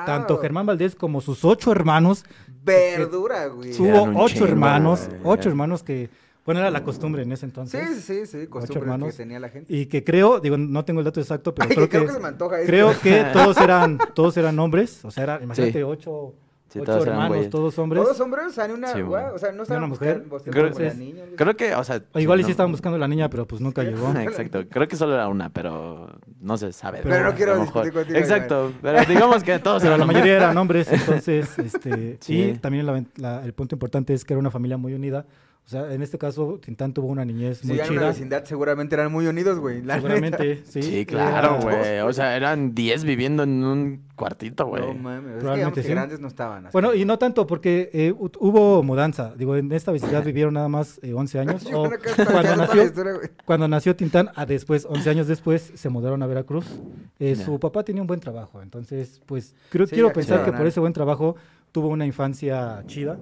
[0.06, 2.24] tanto Germán Valdés como sus ocho hermanos,
[2.64, 3.72] Verdura, güey.
[3.76, 5.22] Tuvo ocho chingo, hermanos, güey.
[5.24, 6.10] ocho hermanos que,
[6.48, 7.88] bueno, era la costumbre en ese entonces.
[8.02, 9.12] Sí, sí, sí, costumbre hermanos.
[9.12, 9.72] que tenía la gente.
[9.72, 12.14] Y que creo, digo, no tengo el dato exacto, pero Ay, creo, que creo que,
[12.14, 12.68] se me antoja eso.
[12.68, 15.84] creo que todos eran, todos eran hombres, o sea, era, imagínate, Sí.
[15.84, 16.34] ocho,
[16.70, 18.04] Sí, ocho todos hermanos, todos hombres.
[18.04, 20.26] Todos hombres, o sea, ni una, Sí, o sea, no estaban una mujer.
[20.52, 21.24] Creo- la niña.
[21.38, 22.04] Creo que, o sea...
[22.14, 24.10] O igual y no- sí estaban buscando a la niña, pero pues nunca llegó.
[24.20, 26.10] Exacto, creo que solo era una, pero
[26.42, 27.00] no se sabe.
[27.04, 27.84] Pero no a quiero lo mejor.
[27.86, 32.18] discutir contigo, Exacto, pero digamos que todos Pero eran la mayoría eran hombres, entonces, este,
[32.20, 32.38] Sí.
[32.38, 35.26] y también la- la- el punto importante es que era una familia muy unida.
[35.68, 38.08] O sea, en este caso, Tintán tuvo una niñez Si muy ya en una chida.
[38.12, 39.82] vecindad seguramente eran muy unidos, güey.
[39.84, 40.08] la neta.
[40.08, 40.82] Seguramente, sí.
[40.82, 42.00] Sí, claro, Era- güey.
[42.00, 44.82] O sea, eran 10 viviendo en un cuartito, güey.
[44.82, 45.92] No mames, es que Probablemente que sí.
[45.94, 46.68] grandes no estaban.
[46.68, 46.72] así.
[46.72, 49.34] Bueno, y no tanto, porque eh, hu- hubo mudanza.
[49.36, 51.64] Digo, en esta vecindad vivieron nada más eh, 11 años.
[51.70, 55.74] Yo o que cuando, la nació, historia, cuando nació Tintán, a después, 11 años después,
[55.76, 56.66] se mudaron a Veracruz.
[57.20, 57.36] Eh.
[57.36, 60.66] Su papá tenía un buen trabajo, entonces, pues, creo, Sí, quiero que pensar que por
[60.66, 61.36] ese buen trabajo
[61.74, 63.18] tuvo una infancia chida.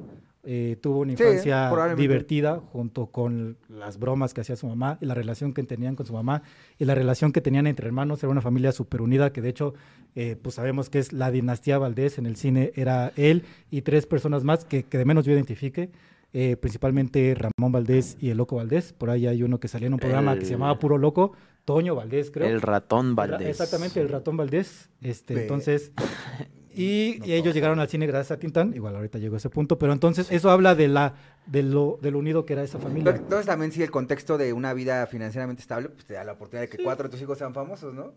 [0.45, 2.01] Eh, tuvo una Sí, infancia probablemente.
[2.01, 6.05] divertida junto con las bromas que hacía su mamá y la relación que tenían con
[6.05, 6.43] su mamá
[6.77, 8.21] y la relación que tenían entre hermanos.
[8.23, 9.73] Era una familia súper unida que de hecho,
[10.15, 12.71] eh, pues sabemos que es la dinastía Valdés en el cine.
[12.75, 15.89] Era él y tres personas más que, que de menos yo identifique.
[16.37, 18.91] eh, principalmente Ramón Valdés y el Loco Valdés.
[18.91, 21.31] Por ahí hay uno que salía en un programa que se El- llamaba Puro Loco,
[21.63, 22.49] Toño Valdés, creo.
[22.49, 23.47] El ratón El ra- Valdés.
[23.47, 24.89] Exactamente, el ratón Valdés.
[25.01, 25.93] Este, entonces,
[26.75, 28.73] y, y ellos llegaron al cine gracias a Tintán.
[28.75, 31.13] Igual ahorita llegó a ese punto, pero entonces eso habla de la
[31.45, 33.11] de lo, de lo unido que era esa familia.
[33.11, 36.33] Pero Entonces también si el contexto de una vida financieramente estable, pues te da la
[36.33, 38.13] oportunidad de que cuatro de tus hijos sean famosos, ¿no?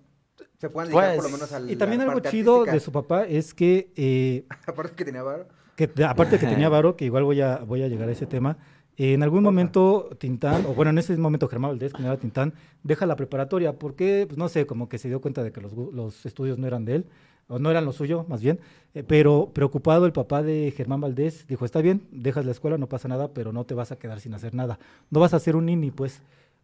[0.59, 2.73] Se puedan dedicar por lo Pues, menos al Y también algo chido artística.
[2.75, 5.47] de su papá es que, eh, Aparte que tenía varo.
[5.77, 8.27] que de- aparte que tenía varo, que igual voy a, voy a llegar a ese
[8.27, 8.57] tema,
[8.97, 12.16] eh, en algún momento Tintán, o bueno, en ese momento Germán Valdés, que no era
[12.16, 15.61] Tintán, deja la preparatoria porque, pues, no sé, como que se dio cuenta de que
[15.61, 17.07] los, gu- los estudios no eran de él,
[17.49, 18.61] o no eran lo suyo, más bien,
[18.95, 22.89] eh, pero preocupado el papá de Germán Valdés dijo, está bien, dejas la escuela, no
[22.89, 24.79] pasa nada, pero no te vas a quedar sin hacer nada.
[25.11, 26.21] No vas a ser un nini, pues,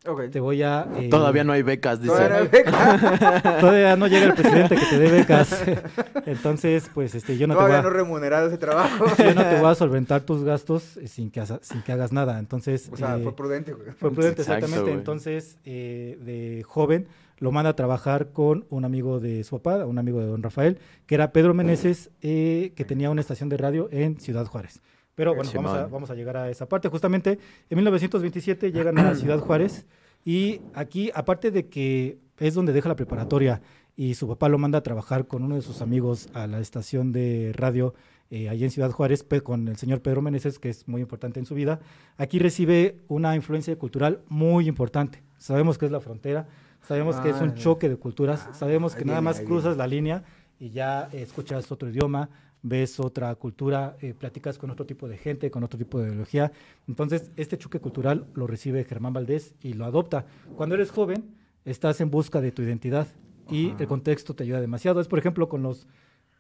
[0.07, 0.29] Ok.
[0.31, 0.87] te voy a...
[0.99, 2.13] eh, Todavía no hay becas, dice.
[2.15, 5.65] Todavía no hay beca, Todavía no llega el presidente que te dé becas.
[6.27, 7.83] Entonces, pues, este, yo no te voy todavía a...
[7.83, 9.07] no remunerado ese trabajo.
[9.19, 12.13] yo no te voy a solventar tus gastos eh, sin que, haza- sin que hagas
[12.13, 12.39] nada.
[12.39, 13.93] Entonces, O sea, eh, fue prudente, güey.
[13.93, 14.83] fue prudente, Exacto, exactamente.
[14.91, 14.99] güey.
[14.99, 17.07] Entonces, eh, de joven,
[17.39, 20.79] lo manda a trabajar con un amigo de su papá, un amigo de don Rafael,
[21.07, 24.81] que era Pedro Meneses, eh, que tenía una estación de radio en Ciudad Juárez.
[25.15, 25.93] Pero bueno, vamos a, Simón.
[25.93, 26.89] vamos a llegar a esa parte.
[26.89, 27.39] Justamente
[27.71, 29.87] en 1927 llegan a Ciudad Juárez
[30.25, 33.61] y aquí, aparte de que es donde deja la preparatoria
[33.97, 37.13] y su papá lo manda a trabajar con uno de sus amigos a la estación
[37.13, 37.95] de radio
[38.31, 41.47] eh, allí en Ciudad Juárez con el señor Pedro Meneses, que es muy importante en
[41.47, 41.81] su vida,
[42.17, 45.23] aquí recibe una influencia cultural muy importante.
[45.39, 46.49] Sabemos que es la frontera,
[46.87, 50.25] sabemos que es un choque de culturas, ah, sabemos que nada más cruzas la línea
[50.59, 52.29] y ya eh, escuchas otro idioma,
[52.63, 56.53] ves otra cultura, eh, platicas con otro tipo de gente, con otro tipo de ideología.
[56.89, 60.27] Entonces, este choque cultural lo recibe Germán Valdés y lo adopta.
[60.57, 63.09] Cuando eres joven, estás en busca de tu identidad
[63.51, 65.01] y el contexto te ayuda demasiado.
[65.01, 65.87] Es, por ejemplo, con los...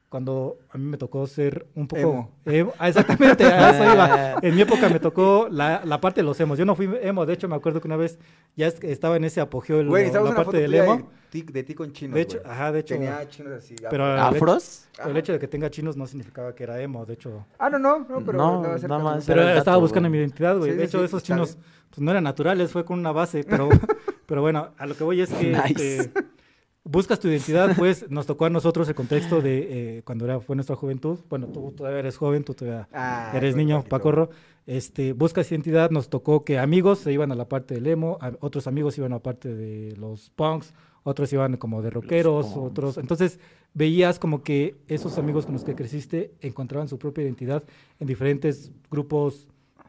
[0.09, 2.01] Cuando a mí me tocó ser un poco...
[2.01, 2.31] Emo.
[2.45, 2.73] emo.
[2.79, 4.35] Ah, exactamente, a eso iba.
[4.43, 6.57] En mi época me tocó la, la parte de los emos.
[6.57, 8.19] Yo no fui emo, de hecho me acuerdo que una vez
[8.55, 10.97] ya es- estaba en ese apogeo el- Güey, la una parte foto del emo.
[10.97, 12.53] de ti, de ti con chinos, De hecho, güey.
[12.53, 12.95] ajá, de hecho.
[12.95, 13.75] Tenía chinos así.
[13.91, 14.37] Pero- afro.
[14.53, 14.87] ¿Afros?
[15.05, 17.45] El hecho de que tenga chinos no significaba que era emo, de hecho.
[17.59, 20.13] Ah, no, no, no, pero No, nada más Pero estaba dato, buscando güey.
[20.13, 20.71] mi identidad, güey.
[20.71, 21.59] Sí, de sí, hecho, sí, esos chinos
[21.91, 23.69] pues, no eran naturales, fue con una base, pero,
[24.27, 25.97] pero bueno, a lo que voy es que Nice.
[25.99, 26.25] este,
[26.85, 30.55] buscas tu identidad, pues nos tocó a nosotros el contexto de eh, cuando era, fue
[30.57, 31.19] nuestra juventud.
[31.31, 33.83] Bueno, tú todavía eres joven, tú todavía Ah, eres güey, niño.
[33.85, 34.31] Pacorro.
[34.67, 38.33] Este, buscas identidad, nos tocó que amigos se iban a la parte del emo, a-
[38.41, 42.97] otros amigos iban a la parte de los punks, otros iban como de rockeros, otros.
[42.97, 43.39] Entonces
[43.75, 47.63] veías como que esos amigos con los que creciste encontraban su propia identidad
[48.01, 49.49] en diferentes grupos,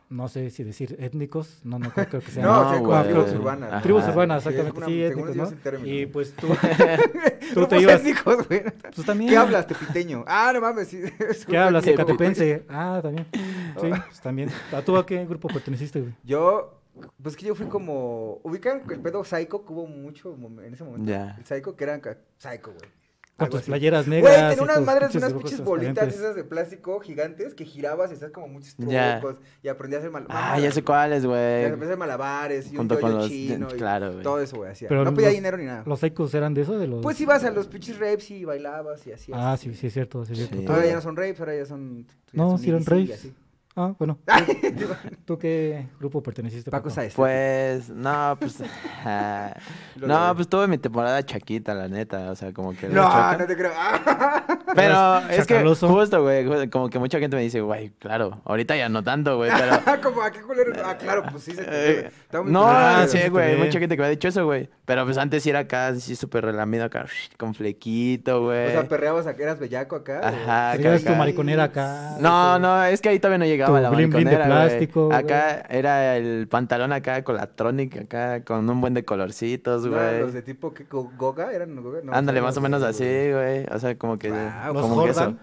[0.09, 2.43] no sé si decir étnicos, no, no creo, creo que sea.
[2.43, 3.83] No, No, sea, tribus urbanas.
[3.83, 5.87] Tribus urbanas, Sí, es exactamente, una- sí, étnicos.
[5.87, 6.47] Y pues tú,
[7.53, 8.63] tú te ibas, étnicos, güey.
[8.93, 9.29] pues también.
[9.31, 10.23] ¿Qué hablas, tepiteño?
[10.27, 10.87] Ah, no mames.
[10.87, 11.01] Sí,
[11.47, 11.83] ¿Qué hablas?
[11.85, 12.65] étnico, Ecatepense.
[12.69, 13.27] Ah, también.
[13.33, 14.49] Sí, pues también.
[14.71, 16.13] ¿A tú a qué grupo perteneciste, güey?
[16.23, 16.79] Yo,
[17.21, 18.39] pues que yo fui como.
[18.43, 21.09] ¿Ubican el pedo Psycho que hubo mucho en ese momento?
[21.09, 21.35] Ya.
[21.37, 22.89] El Psycho, que eran ca- Psycho, güey.
[23.37, 23.69] Con tus así.
[23.69, 24.49] playeras Güey, negras.
[24.55, 28.31] tenía y unas madres, unas pinches bolitas esas de plástico gigantes que girabas y hacías
[28.31, 29.19] como muchos Ya.
[29.19, 31.65] trucos y aprendí a hacer mal Ah, ya sé cuáles, güey.
[31.65, 34.23] empecé a hacer malabares y Junto un con los- chino y claro, güey.
[34.23, 34.87] todo eso, güey, hacía.
[34.87, 35.83] Pero no pedía los- dinero ni nada.
[35.85, 36.79] ¿Los psychos eran de eso?
[36.79, 37.01] De los...
[37.01, 39.31] Pues ibas a los pinches rapes y bailabas y así.
[39.35, 40.57] Ah, sí, sí, es cierto, sí, es cierto.
[40.57, 40.65] Sí.
[40.67, 42.05] Ahora ya no son rapes, ahora ya son...
[42.07, 43.33] ya No, son sí eran así.
[43.77, 44.19] Ah, bueno.
[45.25, 46.71] ¿Tú qué grupo perteneciste?
[46.71, 47.13] Paco Paco?
[47.15, 48.63] Pues, no, pues.
[49.05, 49.53] ah,
[49.97, 52.31] no, pues tuve mi temporada chaquita, la neta.
[52.31, 52.87] O sea, como que.
[52.87, 53.73] No, no te creo.
[54.73, 58.75] Pero Eras es que justo, güey, como que mucha gente me dice, güey, claro, ahorita
[58.75, 60.01] ya no tanto, güey, pero...
[60.01, 60.73] como a qué culero.
[60.83, 62.11] Ah, claro, pues sí se te Eh,
[62.45, 62.63] no.
[62.65, 64.69] Ah, sí, güey, mucha gente que me ha dicho eso, güey.
[64.85, 67.05] Pero pues antes sí era acá, sí súper relamido acá,
[67.37, 68.67] con flequito, güey.
[68.67, 70.19] O sea, perreabas a que eras bellaco acá.
[70.27, 71.17] Ajá, acá, Tenías tu acá.
[71.17, 72.17] mariconera acá.
[72.19, 75.09] No, no, es que ahí todavía no llegaba Tu la blin blin de mariconera, plástico.
[75.11, 79.91] Acá era el pantalón acá con la tronic, acá con un buen de colorcitos, No,
[79.91, 80.19] güey.
[80.19, 81.99] los de tipo que Go- Goga eran Goga.
[82.03, 83.65] No, Ándale, más o menos así, güey.
[83.71, 84.29] O sea, como que...
[84.71, 84.85] Guau, Los.
[85.15, 85.39] Jordan.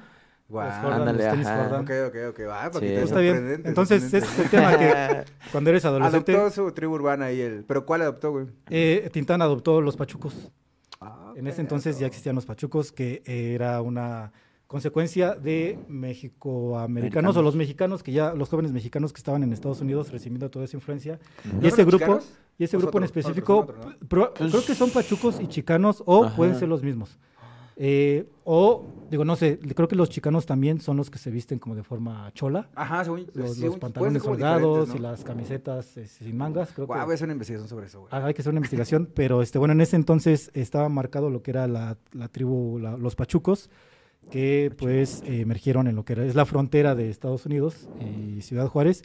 [0.49, 0.67] Guau.
[0.69, 1.63] Los Jordan, Ándale, los tenis ajá.
[1.65, 1.83] Jordan.
[1.83, 2.41] Ok, ok, ok.
[2.51, 2.87] Ah, Sí.
[2.87, 3.63] es Está bien.
[3.65, 7.65] Entonces, es el tema que cuando eres adolescente, Adoptó su tribu urbana ahí él.
[7.67, 8.47] ¿Pero cuál adoptó, güey?
[8.71, 10.51] eh, Tintán adoptó los pachucos.
[11.01, 14.33] Ah, En ese entonces ya existían los pachucos, que era una
[14.67, 19.81] consecuencia de mexicoamericanos o los mexicanos que ya, los jóvenes mexicanos que estaban en Estados
[19.81, 21.19] Unidos recibiendo toda esa influencia.
[21.53, 22.21] ¿No Y ese grupo,
[22.59, 23.67] y ese ¿O grupo en específico,
[24.09, 26.37] Pues- creo que son pachucos y chicanos o Ajá.
[26.37, 27.19] pueden ser los mismos.
[27.85, 31.59] Eh, o, digo, no sé, creo que los chicanos también son los que se visten
[31.59, 32.69] como de forma chola.
[32.77, 35.09] Ajá, según, Los, pantalones holgados diferentes, y ¿no?
[35.11, 36.71] las camisetas eh, sin mangas.
[36.73, 38.11] Creo que voy a hacer una investigación sobre eso, güey.
[38.13, 41.43] Ah, hay que hacer una investigación, pero este, bueno, en ese entonces estaba marcado lo
[41.43, 43.69] que era la, la tribu, la- los pachucos,
[44.31, 48.43] que pues eh, emergieron en lo que era, es la frontera de Estados Unidos y
[48.43, 49.03] Ciudad Juárez,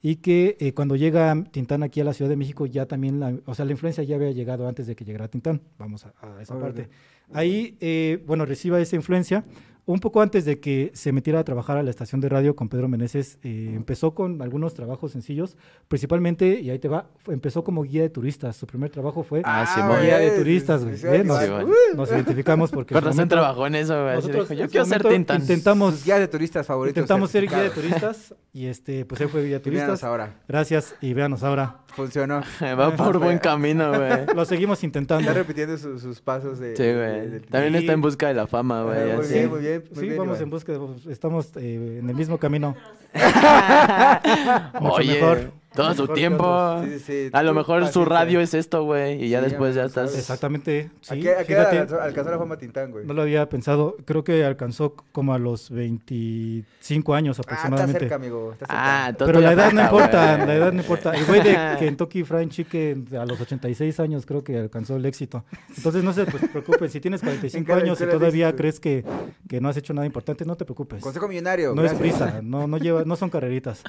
[0.00, 3.36] y que eh, cuando llega Tintán aquí a la Ciudad de México ya también, la,
[3.44, 6.40] o sea, la influencia ya había llegado antes de que llegara Tintán, vamos a, a
[6.40, 6.82] esa parte.
[6.82, 6.88] ok.
[7.32, 9.44] Ahí, eh, bueno, reciba esa influencia.
[9.86, 12.70] Un poco antes de que se metiera a trabajar a la estación de radio con
[12.70, 15.58] Pedro Meneses, eh, empezó con algunos trabajos sencillos,
[15.88, 18.56] principalmente, y ahí te va, empezó como guía de turistas.
[18.56, 20.96] Su primer trabajo fue Ah, güey, guía de sí, turistas, sí, güey.
[20.96, 21.20] sí, ¿eh?
[21.20, 21.50] sí, Nos, sí,
[21.96, 22.94] nos identificamos porque...
[22.94, 24.14] su razón trabajó en eso, güey.
[24.16, 25.42] Nosotros dijo, yo quiero ser Tintan.
[25.42, 26.96] intentamos- Sus guías de turistas favoritos.
[26.96, 30.34] Intentamos ser guía de turistas y este, pues él fue Y véanos ahora.
[30.46, 31.78] Gracias y véanos ahora.
[31.88, 32.40] Funcionó.
[32.62, 34.26] Va por buen camino, güey.
[34.34, 35.22] Lo seguimos intentando.
[35.28, 36.76] Está repitiendo su- sus pasos de.
[36.76, 37.40] Sí, güey.
[37.50, 39.10] También Y- está en busca de la fama, güey.
[39.10, 39.34] Ah, muy así.
[39.34, 39.84] bien, muy bien.
[39.90, 40.42] muy Sí, bien, vamos Iván.
[40.44, 42.76] en busca, de- estamos eh, en el mismo camino.
[44.80, 45.52] Mucho Oye, mejor.
[45.74, 46.44] Todo su tiempo.
[46.46, 46.84] otros.
[46.90, 47.30] Sí, sí, sí.
[47.32, 49.24] A lo mejor su radio es esto, güey.
[49.24, 50.16] Y ya Sí, después ya no estás.
[50.16, 50.90] Exactamente.
[51.08, 53.04] ¿A Sí, qué, a qué edad alcanzó, la fama Tintán, güey?
[53.06, 53.96] no lo había pensado.
[54.04, 58.00] Creo que alcanzó como a los 25 años Ah, está aproximadamente.
[58.00, 58.52] cerca, amigo.
[58.52, 59.06] Está cerca.
[59.06, 60.46] Ah, Pero la edad no importa, güey.
[60.48, 61.12] la edad no importa.
[61.12, 65.44] El güey de Kentucky Fried Chicken a los 86 años creo que alcanzó el éxito.
[65.76, 69.04] Entonces no se pues, preocupen, si tienes 45 cada años y todavía crees que,
[69.48, 71.02] que no has hecho nada importante, no te preocupes.
[71.02, 71.74] Consejo millonario.
[71.74, 73.82] No es prisa, no, no, lleva, no son carreritas.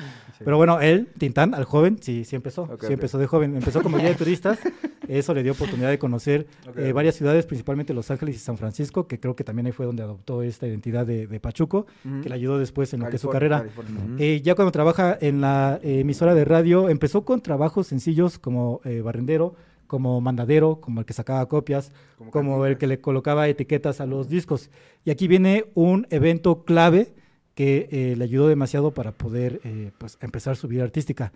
[0.43, 2.63] Pero bueno, él, Tintán, al joven, sí, sí empezó.
[2.63, 2.91] Ok, sí ok.
[2.91, 3.55] empezó de joven.
[3.55, 4.59] Empezó como guía de turistas.
[5.07, 8.57] Eso le dio oportunidad de conocer Ok, eh, varias ciudades, principalmente Los Ángeles y San
[8.57, 11.85] Francisco, que creo que también ahí fue donde adoptó esta identidad de, de Pachuco,
[12.23, 13.65] que le ayudó después en lo que es su carrera.
[14.17, 18.81] Eh, ya cuando trabaja en la eh, emisora de radio, empezó con trabajos sencillos como
[18.83, 19.55] eh, barrendero,
[19.87, 24.05] como mandadero, como el que sacaba copias, Como como el que le colocaba etiquetas a
[24.05, 24.69] los discos.
[25.03, 27.13] Y aquí viene un evento clave
[27.55, 31.31] que eh, le ayudó demasiado para poder eh, pues, empezar su vida artística.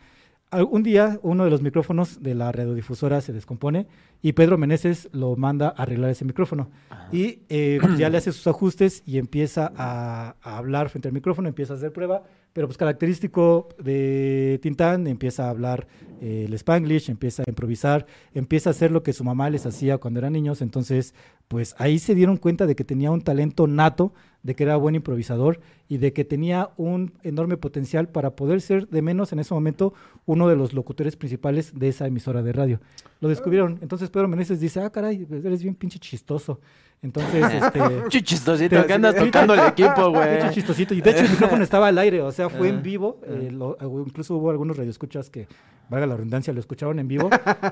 [0.52, 3.86] Un día uno de los micrófonos de la radiodifusora se descompone
[4.24, 6.72] y Pedro Meneses lo manda a arreglar ese micrófono.
[7.12, 11.14] Y eh, pues, ya le hace sus ajustes y empieza a, a hablar frente al
[11.14, 15.88] micrófono, empieza a hacer prueba, pero pues característico de Tintán, empieza a hablar
[16.20, 20.00] eh, el spanglish, empieza a improvisar, empieza a hacer lo que su mamá les hacía
[20.00, 21.14] cuando eran niños, entonces
[21.48, 24.96] pues ahí se dieron cuenta de que tenía un talento nato, de que era buen
[24.96, 29.54] improvisador y de que tenía un enorme potencial para poder ser de menos en ese
[29.54, 29.94] momento
[30.26, 32.80] uno de los locutores principales de esa emisora de radio.
[33.20, 36.60] Lo descubrieron, entonces Pedro Meneses dice, ah, caray, eres bien pinche chistoso.
[37.02, 37.80] Entonces, este...
[37.82, 40.38] Pinche chistosito, que andas tocando el equipo, güey.
[40.40, 40.94] Pinche chistosito.
[40.94, 42.82] Y de hecho el micrófono estaba al aire, o sea, fue en Ah.
[42.82, 43.20] vivo.
[43.26, 45.48] eh, lo- o incluso hubo algunos radioescuchas que,
[45.90, 47.30] valga la redundancia, lo escucharon en vivo.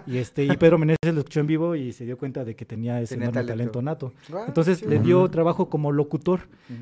[0.08, 2.65] y este y Pedro Meneses lo escuchó en vivo y se dio cuenta de que
[2.65, 3.80] tenía ese Tenía enorme talento.
[3.80, 4.13] talento, nato.
[4.34, 6.39] Ah, Entonces le dio trabajo como locutor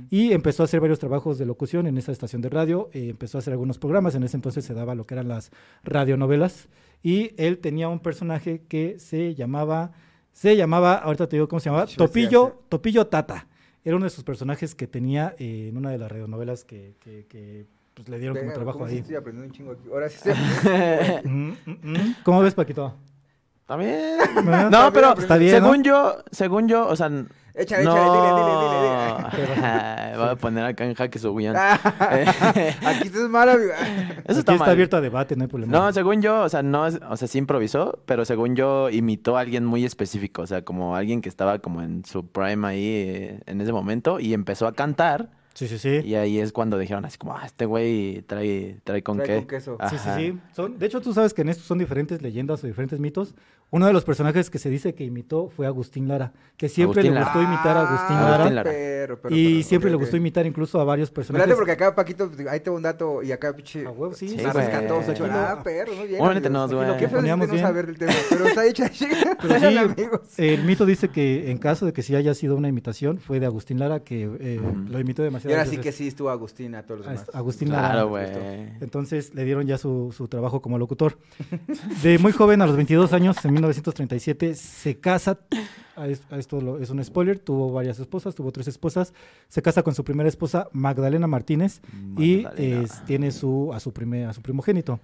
[0.10, 2.90] Y empezó a hacer varios trabajos de locución en esa estación de radio.
[2.94, 4.16] eh, empezó a hacer algunos programas.
[4.16, 5.52] En ese entonces se daba lo que eran las
[5.84, 6.68] radionovelas.
[7.04, 9.92] Y él tenía un personaje que se llamaba,
[10.34, 12.62] se llamaba, ahorita te digo cómo se llamaba, Topillo.
[12.70, 13.48] Topillo Tata.
[13.84, 17.26] Era uno de sus personajes que tenía eh, en una de las radionovelas que, que-
[17.28, 19.00] que, pues, le dieron como trabajo ¿cómo sí ahí.
[19.02, 19.88] Estoy aprendiendo un chingo aquí.
[19.90, 20.34] Ahora sí estoy.
[22.24, 22.96] ¿Cómo ves, Paquito?
[23.68, 24.18] También.
[24.36, 24.70] ¿Verdad?
[24.70, 25.70] No, pero Está bien, ¿no?
[25.70, 27.10] según yo, según yo, o sea,
[27.58, 27.92] Échale, no.
[27.96, 31.56] échale, dile, dile, dile, Voy a poner acá en jaque su guion.
[31.56, 33.72] Aquí estás mal, amigo.
[33.72, 34.70] Eso Aquí está, está mal.
[34.70, 35.72] abierto a debate, no hay problema.
[35.72, 39.38] No, según yo, o sea, no, es- o sea, sí improvisó, pero según yo imitó
[39.38, 42.86] a alguien muy específico, o sea, como alguien que estaba como en su prime ahí
[42.86, 46.02] eh, en ese momento y empezó a cantar Sí, sí, sí.
[46.04, 49.36] y ahí es cuando dijeron así como, ah, este güey trae, trae con Trae qué.
[49.38, 49.78] con queso.
[49.90, 50.40] Sí, sí, sí.
[50.54, 53.34] Son, de hecho, tú sabes que en esto son diferentes leyendas o diferentes mitos.
[53.72, 57.14] Uno de los personajes que se dice que imitó fue Agustín Lara, que siempre Agustín
[57.16, 57.34] le Lara.
[57.34, 58.36] gustó imitar a Agustín Ah, Lara.
[58.36, 58.72] Agustín Lara.
[58.72, 61.44] Pero, pero, y pero, siempre le gustó imitar incluso a varios personajes.
[61.44, 63.86] Espérate, porque acá, Paquito, ahí tengo un dato y acá, pinche.
[63.86, 64.30] A huevo, sí.
[64.30, 65.28] Sí, rescató, Sacho.
[65.28, 66.22] lo- Ah, perro, bien.
[66.22, 66.72] Obviamente amigos.
[66.72, 66.88] no, güey.
[66.90, 68.90] Lo que Poníamos no saber del tema, pero está hecha.
[69.42, 70.22] Pero sí, amigos.
[70.38, 73.46] el mito dice que en caso de que sí haya sido una imitación, fue de
[73.46, 74.90] Agustín Lara, que eh, Ujú.
[74.90, 75.56] lo imitó Y demasiado.
[75.58, 77.26] ahora sí que sí estuvo Agustín a todos los demás.
[77.34, 77.90] Agustín Lara.
[77.92, 78.26] Claro, güey.
[78.80, 81.18] Entonces le dieron ya su, su trabajo como locutor.
[82.04, 85.40] De muy joven, a los 22 años, en 1937, se casa.
[86.32, 87.40] esto es un spoiler.
[87.40, 89.14] Tuvo varias esposas, tuvo tres esposas.
[89.48, 91.82] Se casa con su primera esposa, Magdalena Martínez,
[92.18, 95.00] y eh, tiene su, a, su prime- a su primogénito.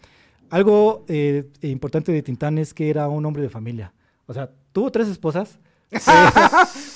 [0.50, 3.94] Algo eh, importante de Tintán es que era un hombre de familia.
[4.26, 5.60] O sea, tuvo tres esposas.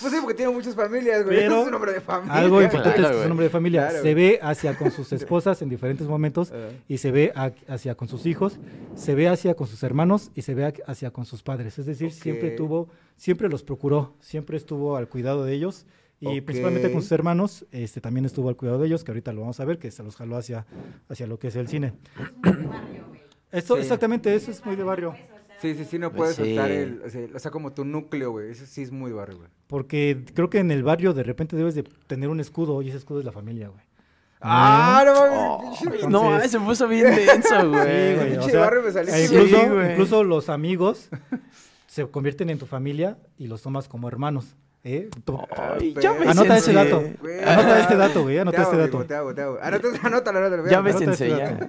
[0.02, 1.38] Pues sí, porque tiene muchas familias, güey.
[1.38, 2.34] Pero es un hombre de familia.
[2.36, 3.82] Algo importante Claro, es que es un hombre de familia.
[3.90, 4.14] Claro, se güey.
[4.14, 6.70] ve hacia con sus esposas en diferentes momentos Ajá.
[6.88, 8.60] y se ve a- hacia con sus hijos,
[8.96, 11.78] se ve hacia con sus hermanos y se ve a- hacia con sus padres.
[11.80, 15.86] Es decir, siempre tuvo, siempre los procuró, siempre estuvo al cuidado de ellos
[16.22, 19.42] Y principalmente con sus hermanos, este, también estuvo al cuidado de ellos, que ahorita lo
[19.42, 20.66] vamos a ver, que se los jaló hacia,
[21.10, 21.94] hacia lo que es el cine.
[23.52, 23.82] Esto, Sí.
[23.82, 25.14] exactamente, eso es muy de barrio.
[25.62, 26.44] Sí, sí, sí, no puedes Sí.
[26.44, 28.52] soltar el, o sea, o sea, como tu núcleo, güey.
[28.52, 29.50] Eso sí es muy barrio, güey.
[29.68, 32.98] Porque creo que en el barrio de repente debes de tener un escudo y ese
[32.98, 33.82] escudo es la familia, güey.
[34.42, 38.16] ¡Ah, no pinche- no, se puso bien denso, Sí, güey.
[38.16, 38.30] güey.
[38.32, 39.24] pinche o sea, barrio me salió así.
[39.34, 39.92] incluso, Sí, güey.
[39.92, 41.10] incluso los amigos
[41.88, 44.56] se convierten en tu familia y los tomas como hermanos.
[44.86, 45.10] ¿Eh?
[45.26, 47.04] To- Ay, Pero- ya me Anota ese dato.
[47.46, 49.06] Anota este dato, güey, anota este amigo, dato.
[49.06, 49.58] Te hago, te hago.
[49.62, 50.68] Anota, anótalo, anótalo.
[50.70, 51.52] Ya me Anota sensé, este ya.
[51.52, 51.68] dato.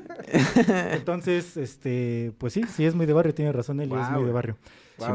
[0.92, 4.32] Entonces, este, pues sí, sí es muy de barrio, tiene razón él, es muy de
[4.32, 4.56] barrio.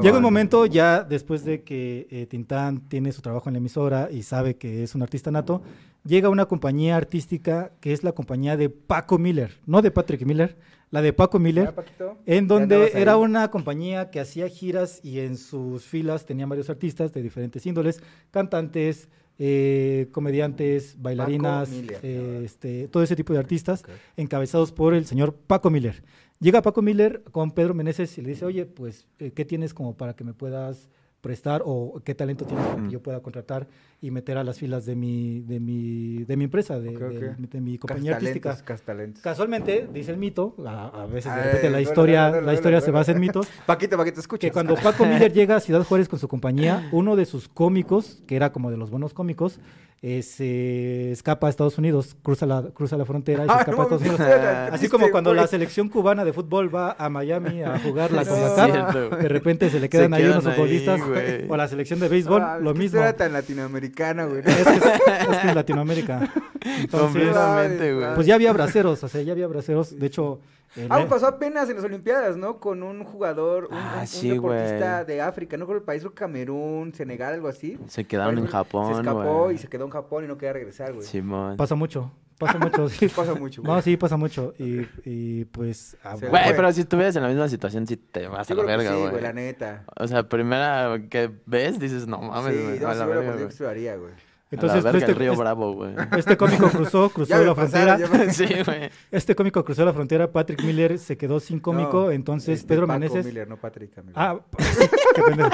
[0.02, 4.10] Llega un momento ya después de que eh, Tintán tiene su trabajo en la emisora
[4.12, 5.64] y sabe que es un artista nato,
[6.04, 10.56] llega una compañía artística que es la compañía de Paco Miller, no de Patrick Miller,
[10.92, 12.18] la de Paco ¿Ya, Miller, Paquito?
[12.26, 16.70] en ¿Ya donde era una compañía que hacía giras y en sus filas tenían varios
[16.70, 22.00] artistas de diferentes índoles, cantantes, eh, comediantes, bailarinas, Miller.
[22.04, 23.84] eh, este, todo ese tipo de artistas
[24.18, 26.04] encabezados por el señor Paco Miller.
[26.40, 29.96] Llega Paco Miller con Pedro Meneses y le dice, oye, pues, eh, ¿qué tienes como
[29.96, 30.90] para que me puedas
[31.22, 33.68] prestar o qué talento tienes para que yo pueda contratar
[34.02, 37.78] y meter a las filas de mi, de mi, de mi empresa, de, de- mi
[37.78, 38.58] compañía artística?
[38.64, 39.22] Castalentos.
[39.22, 42.90] Casualmente, dice el mito, a, a veces de Ay, repente la historia, la historia se
[42.92, 44.48] basa en mitos, Paquito, Paquito, escucha.
[44.48, 48.24] que cuando Paco Miller llega a Ciudad Juárez con su compañía, uno de sus cómicos,
[48.26, 49.60] que era como de los buenos cómicos,
[50.04, 53.78] eh, se escapa a Estados Unidos, cruza la, cruza la frontera y se Ah, escapa
[53.78, 54.20] no a Estados Unidos.
[54.72, 55.40] Así como cuando güey.
[55.42, 58.24] la selección cubana de fútbol va a Miami a jugar la
[59.12, 61.45] No, de repente se le quedan ahí quedan unos ahí, futbolistas, güey.
[61.50, 62.97] o la selección de béisbol, Ah, lo que mismo.
[63.00, 64.39] esto era tan latinoamericana, güey.
[64.39, 66.32] Es que es, es que es Latinoamérica.
[66.62, 66.89] Entonces,
[67.24, 68.15] Completamente, güey.
[68.15, 69.97] pues ya había braceros, o sea, ya había braceros.
[69.97, 70.39] De hecho,
[70.76, 72.60] eh, Ah, le- pasó apenas en las Olimpiadas, ¿no?
[72.60, 76.02] Con un jugador, un, Ah, un- un sí, deportista de África, no creo el país,
[76.04, 77.78] que Camerún, Senegal, algo así.
[77.88, 79.56] Se quedaron en Se Japón, escapó güey.
[79.56, 81.06] y se quedó en Japón y no quería regresar, güey.
[81.06, 81.58] Simón.
[81.58, 82.12] pasa mucho,
[82.42, 82.90] pasa mucho.
[82.90, 83.08] sí.
[83.08, 83.74] Pasa mucho, güey.
[83.74, 84.54] No, sí, pasa mucho.
[84.60, 85.96] Y, y pues.
[86.04, 88.64] ah, Güey, pero si estuvieras en la misma situación, sí te vas Yo a la
[88.66, 89.22] verga, sí, güey.
[89.22, 89.86] la neta.
[89.96, 94.12] O sea, primera que ves, dices, no mames, sí, güey, no, a la verga, güey.
[94.52, 95.94] Entonces, a la verga, este, el río este- Bravo, güey.
[96.18, 98.26] este cómico cruzó, cruzó la pasaron, frontera.
[98.26, 98.90] me- sí, güey.
[99.12, 100.32] Este cómico cruzó la frontera.
[100.32, 102.04] Patrick Miller se quedó sin cómico.
[102.06, 103.26] No, entonces, este, Pedro Paco Meneses.
[103.26, 104.14] Miller, no Patrick, amigo.
[104.20, 104.40] Ah,
[105.16, 105.50] qué pendejo.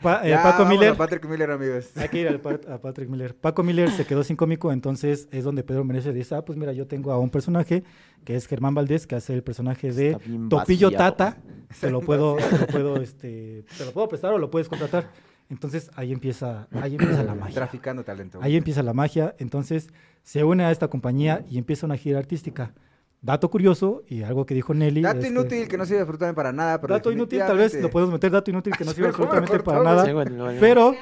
[0.00, 0.96] Pa- eh, Ya, Paco Miller.
[0.96, 1.88] Patrick Miller, amigos.
[1.96, 2.40] Hay que ir al
[2.72, 3.34] a Patrick Miller.
[3.34, 6.72] Paco Miller se quedó sin cómico, entonces es donde Pedro Meneses dice, ah, pues mira,
[6.72, 7.82] yo tengo a un personaje
[8.24, 10.12] que es Germán Valdés, que hace el personaje de
[10.48, 10.96] Topillo vaciado.
[11.16, 11.36] Tata.
[11.80, 15.10] Te lo puedo, te lo puedo, este, te lo puedo prestar o lo puedes contratar.
[15.48, 17.54] Entonces ahí empieza, ahí empieza la magia.
[17.54, 18.38] Traficando talento.
[18.42, 19.34] Ahí empieza la magia.
[19.38, 19.88] Entonces
[20.22, 22.74] se une a esta compañía y empieza una gira artística.
[23.22, 25.02] Dato curioso y algo que dijo Nelly.
[25.02, 27.90] Dato es inútil que no sirve absolutamente para nada, pero dato inútil, tal vez lo
[27.90, 30.60] podemos meter dato inútil que no sirve Pero ¿cómo lo absolutamente para nada.
[30.60, 30.94] Pero,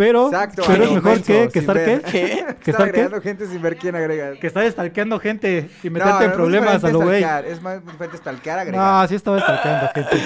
[0.00, 2.00] pero, Exacto, pero es a mejor que, que estar ver.
[2.00, 2.10] qué?
[2.10, 2.46] ¿Qué?
[2.64, 2.90] ¿Que estar qué?
[2.90, 4.32] agregando gente sin ver quién agrega.
[4.32, 7.22] Que está estalqueando gente y No, meterte no, en no problemas a lo güey.
[7.22, 9.02] Es más diferente stalkear a agregar.
[9.02, 10.16] No, sí estaba estalqueando gente.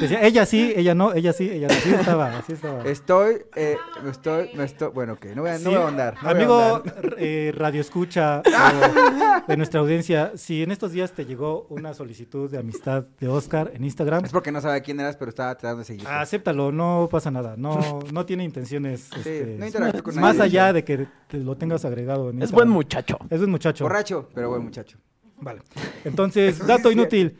[0.00, 1.74] Decía, ella sí, ella no, ella sí, ella no.
[1.74, 2.82] Sí estaba, sí estaba.
[2.84, 5.80] Estoy, eh, me estoy, me estoy, bueno, ok, no voy a, no Sí, voy a
[5.80, 6.94] no voy a amigo ahondar.
[7.18, 12.50] eh, radio escucha o de nuestra audiencia, si en estos días te llegó una solicitud
[12.50, 15.80] de amistad de Oscar en Instagram, Es porque no sabía quién eras, pero estaba tratando
[15.80, 16.08] de seguir.
[16.08, 20.84] acéptalo, no pasa nada, no, no tiene intenciones este, no interactúo con más allá de
[20.84, 22.68] que te lo tengas agregado en Es Instagram.
[22.68, 23.18] buen muchacho.
[23.30, 23.84] Es un muchacho.
[23.84, 24.98] Borracho, pero buen muchacho.
[25.38, 25.60] Vale.
[26.04, 27.36] Entonces, dato inútil.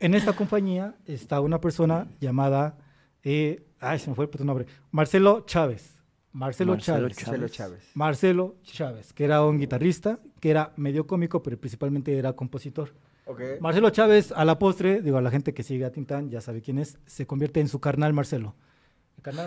[0.00, 2.76] En esta compañía está una persona llamada,
[3.22, 5.94] eh, ay, se me fue el puto nombre, Marcelo Chávez.
[6.32, 7.16] Marcelo, Marcelo Chávez.
[7.16, 7.90] Marcelo Chávez.
[7.94, 12.92] Marcelo Chávez, que era un guitarrista, que era medio cómico, pero principalmente era compositor.
[13.60, 16.60] Marcelo Chávez, a la postre, digo, a la gente que sigue a Tintán, ya sabe
[16.60, 18.56] quién es, se convierte en su carnal Marcelo.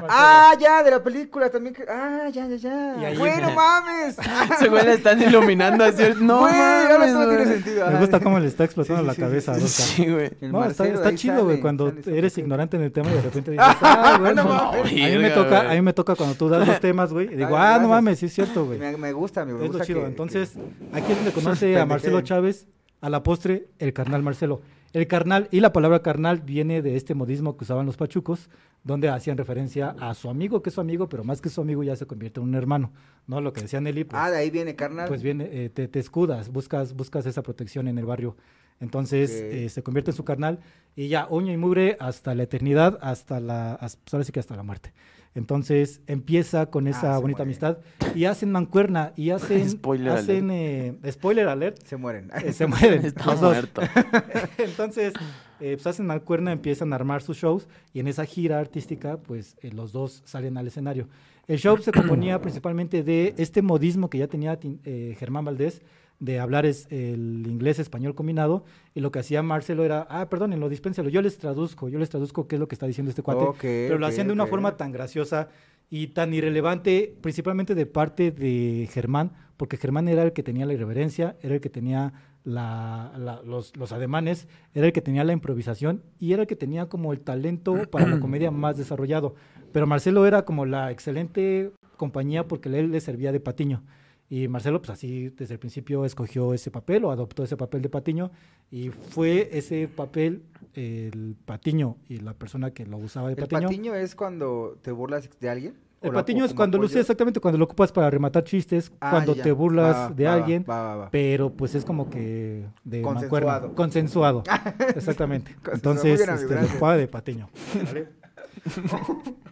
[0.09, 1.75] Ah, ya, de la película también.
[1.75, 3.13] que- Ah, ya, ya, ya.
[3.19, 4.17] Bueno, mames.
[4.59, 6.01] Ese güey le están iluminando así.
[6.19, 7.91] No, Güey, ahora mames, todo tiene sentido.
[7.91, 10.31] Me gusta cómo le está explotando Sí, la cabeza a sí, güey.
[10.41, 12.41] El No, está, Marcelo, está ahí chido, sale, güey, cuando eres sale.
[12.43, 14.83] ignorante en el tema y de repente dices, ah, güey, No no mames.
[14.83, 14.91] mames.
[14.91, 17.35] A mí me toca, a mí me toca cuando tú das los temas, güey, y
[17.35, 18.79] digo, ah, no mames, sí es cierto, güey.
[18.79, 20.01] Me, me gusta, me Es lo gusta chido.
[20.01, 22.21] que- Entonces, que- aquí es donde conoce a Marcelo.
[22.21, 22.65] Chávez,
[22.99, 24.61] a la postre, el carnal Marcelo.
[24.93, 28.49] El carnal, y la palabra carnal viene de este modismo que usaban los pachucos,
[28.83, 31.83] donde hacían referencia a su amigo, que es su amigo, pero más que su amigo
[31.83, 32.91] ya se convierte en un hermano,
[33.27, 33.41] ¿no?
[33.41, 35.07] Lo que decía Nelly, pues, Ah, de ahí viene, carnal.
[35.09, 38.37] pues viene, eh, te, te escudas, buscas, buscas esa protección en el barrio.
[38.79, 40.59] Entonces eh, se convierte en su carnal
[40.95, 44.39] y ya uña y mugre hasta la eternidad, hasta la, as- pues ahora sí que
[44.39, 44.93] hasta la muerte.
[45.35, 47.77] Entonces empieza con esa Ah, bonita amistad
[48.15, 52.31] y hacen mancuerna y hacen, Spoiler hacen eh, spoiler alert, Se mueren.
[52.43, 53.57] eh, se mueren Está los dos.
[54.57, 55.13] Entonces
[55.59, 59.55] eh, pues hacen mancuerna, empiezan a armar sus shows y en esa gira artística, pues
[59.61, 61.07] eh, los dos salen al escenario.
[61.47, 65.81] El show se componía principalmente de este modismo que ya tenía eh, Germán Valdés,
[66.19, 68.63] de hablar es, el inglés español combinado,
[68.95, 72.47] y lo que hacía Marcelo era, ah, perdónenlo, dispénselo, yo les traduzco, yo les traduzco
[72.47, 74.43] qué es lo que está diciendo este cuate, Ok, pero lo ok, hacían de una
[74.47, 75.49] forma tan graciosa
[75.89, 80.73] y tan irrelevante, principalmente de parte de Germán, porque Germán era el que tenía la
[80.73, 82.13] irreverencia, era el que tenía
[82.43, 86.55] la- la- los, los ademanes, era el que tenía la improvisación y era el que
[86.55, 89.35] tenía como el talento para la comedia más desarrollado.
[89.71, 93.83] Pero Marcelo era como la excelente compañía porque él le servía de patiño.
[94.29, 97.87] Y Marcelo, pues así desde el principio escogió ese papel o adoptó ese papel de
[97.89, 98.29] patiño
[98.69, 103.69] y fue ese papel, el patiño y la persona que lo usaba de ¿El patiño.
[103.69, 105.75] patiño es cuando te burlas de alguien?
[106.01, 109.11] El ¿O la- patiño es cuando usas exactamente cuando lo ocupas para rematar chistes, Ah,
[109.11, 111.09] cuando ya, te burlas va, de va, alguien, va, va, va.
[111.09, 113.61] pero pues es como que de mancuerna.
[113.73, 114.43] Consensuado.
[114.43, 114.43] Consensuado.
[114.95, 115.55] Exactamente.
[115.55, 115.75] Consensuado.
[116.03, 117.49] Entonces, este, lo de patiño.
[117.85, 118.09] ¿vale?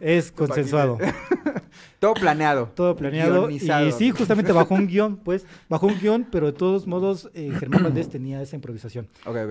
[0.01, 0.97] es consensuado.
[1.99, 2.69] Todo planeado.
[2.75, 3.41] Todo planeado.
[3.47, 3.87] guionizado.
[3.87, 7.51] Y sí, justamente bajo un guion, pues, bajo un guion, pero de todos modos, eh,
[7.59, 9.07] Germán Valdés tenía esa improvisación.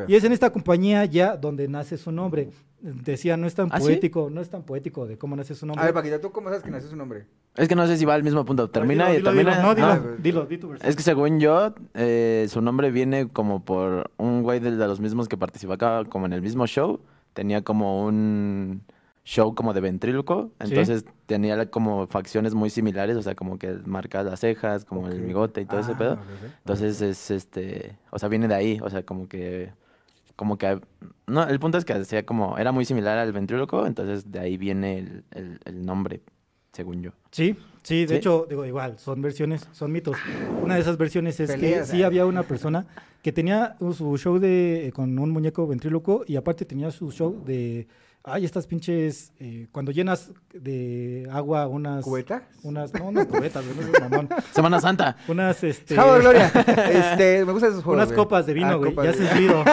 [0.08, 2.50] Y es en esta compañía ya donde nace su nombre.
[2.80, 3.86] Decía, no es tan ¿Ah, sí?
[3.86, 5.80] poético, no es tan poético de cómo nace su nombre.
[5.82, 7.24] A ver, Paquita, ¿tú cómo sabes que nació su nombre?
[7.56, 8.68] Es que no sé si va al mismo punto.
[8.68, 9.50] Termina Dilo, y termina.
[9.56, 9.62] dilo.
[9.62, 10.90] No, dilo, Ah, dilo, di tu versión.
[10.90, 15.00] Es que según yo, eh, su nombre viene como por un güey de, de los
[15.00, 17.00] mismos que participaba como en el mismo show.
[17.32, 18.82] Tenía como un
[19.24, 20.50] show como de ventríloco.
[20.60, 20.68] Sí.
[20.68, 23.16] Entonces tenía como facciones muy similares.
[23.16, 26.12] O sea, como que marcas las cejas, como el bigote y todo ese Ah, pedo.
[26.14, 26.50] ok, ok.
[26.58, 29.72] Entonces es este, o sea, viene de ahí, o sea, como que,
[30.36, 30.80] como que,
[31.26, 34.56] no, el punto es que hacía como, era muy similar al ventríloco, entonces de ahí
[34.56, 36.20] viene el, el- el nombre,
[36.72, 37.12] según yo.
[37.30, 38.14] Sí, sí, de ¿Sí?
[38.16, 40.16] hecho, digo, igual, son versiones, son mitos.
[40.62, 42.04] Una de esas versiones es que sí ¿eh?
[42.04, 42.86] había una persona
[43.22, 47.86] que tenía su show de con un muñeco ventríloco y aparte tenía su show de,
[48.26, 52.02] ay, estas pinches, eh, cuando llenas de agua unas...
[52.04, 52.48] ¿Cubeta?
[52.62, 54.28] Unas, no, unas cubetas, güey, no seas mamón.
[54.54, 55.16] Semana Santa.
[55.28, 55.94] Unas, este...
[55.94, 56.50] ¡Jabo, Gloria!
[56.90, 58.16] Este, me gustan esos juegos, unas güey.
[58.16, 59.64] copas de vino, Ah, güey, copas ya de- servido.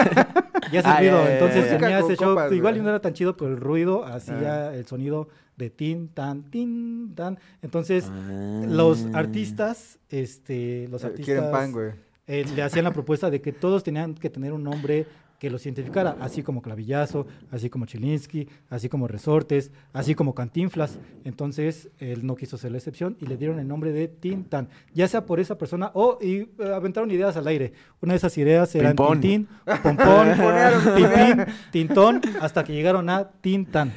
[0.71, 1.17] ya servido.
[1.17, 2.83] ya, ya, Entonces tenía ese show, copas, igual y güey.
[2.83, 4.75] no era tan chido, pero el ruido hacía Ah.
[4.75, 7.39] el sonido de tin, tan, tin, tan.
[7.61, 8.09] Entonces,
[8.67, 9.19] los Ah.
[9.19, 11.91] artistas, este, los Eh, artistas Quieren pan, güey.
[12.27, 15.05] eh, le hacían la propuesta de que todos tenían que tener un nombre
[15.41, 20.99] que los identificara, así como Clavillazo, así como Chilinsky, así como Resortes, así como Cantinflas.
[21.23, 25.07] Entonces, él no quiso ser la excepción y le dieron el nombre de Tintan, ya
[25.07, 27.73] sea por esa persona o y, eh, aventaron ideas al aire.
[28.01, 29.19] Una de esas ideas eran Pimpón.
[29.19, 29.47] Tintín,
[29.81, 30.27] Pompón,
[30.95, 33.91] Pipín, Tintón, hasta que llegaron a Tintan.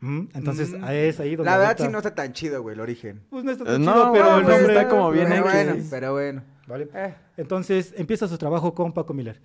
[0.00, 0.84] Mm, Entonces, Mm.
[0.90, 3.22] es ahí donde La verdad sí no está tan chido, güey, el origen.
[3.30, 5.42] Pues no está Eh, tan no, chido, pero bueno, el pues está como bien pero
[5.42, 6.42] bueno, pero bueno.
[6.66, 6.88] ¿vale?
[6.94, 9.40] Eh, Entonces empieza su trabajo con Paco Miller.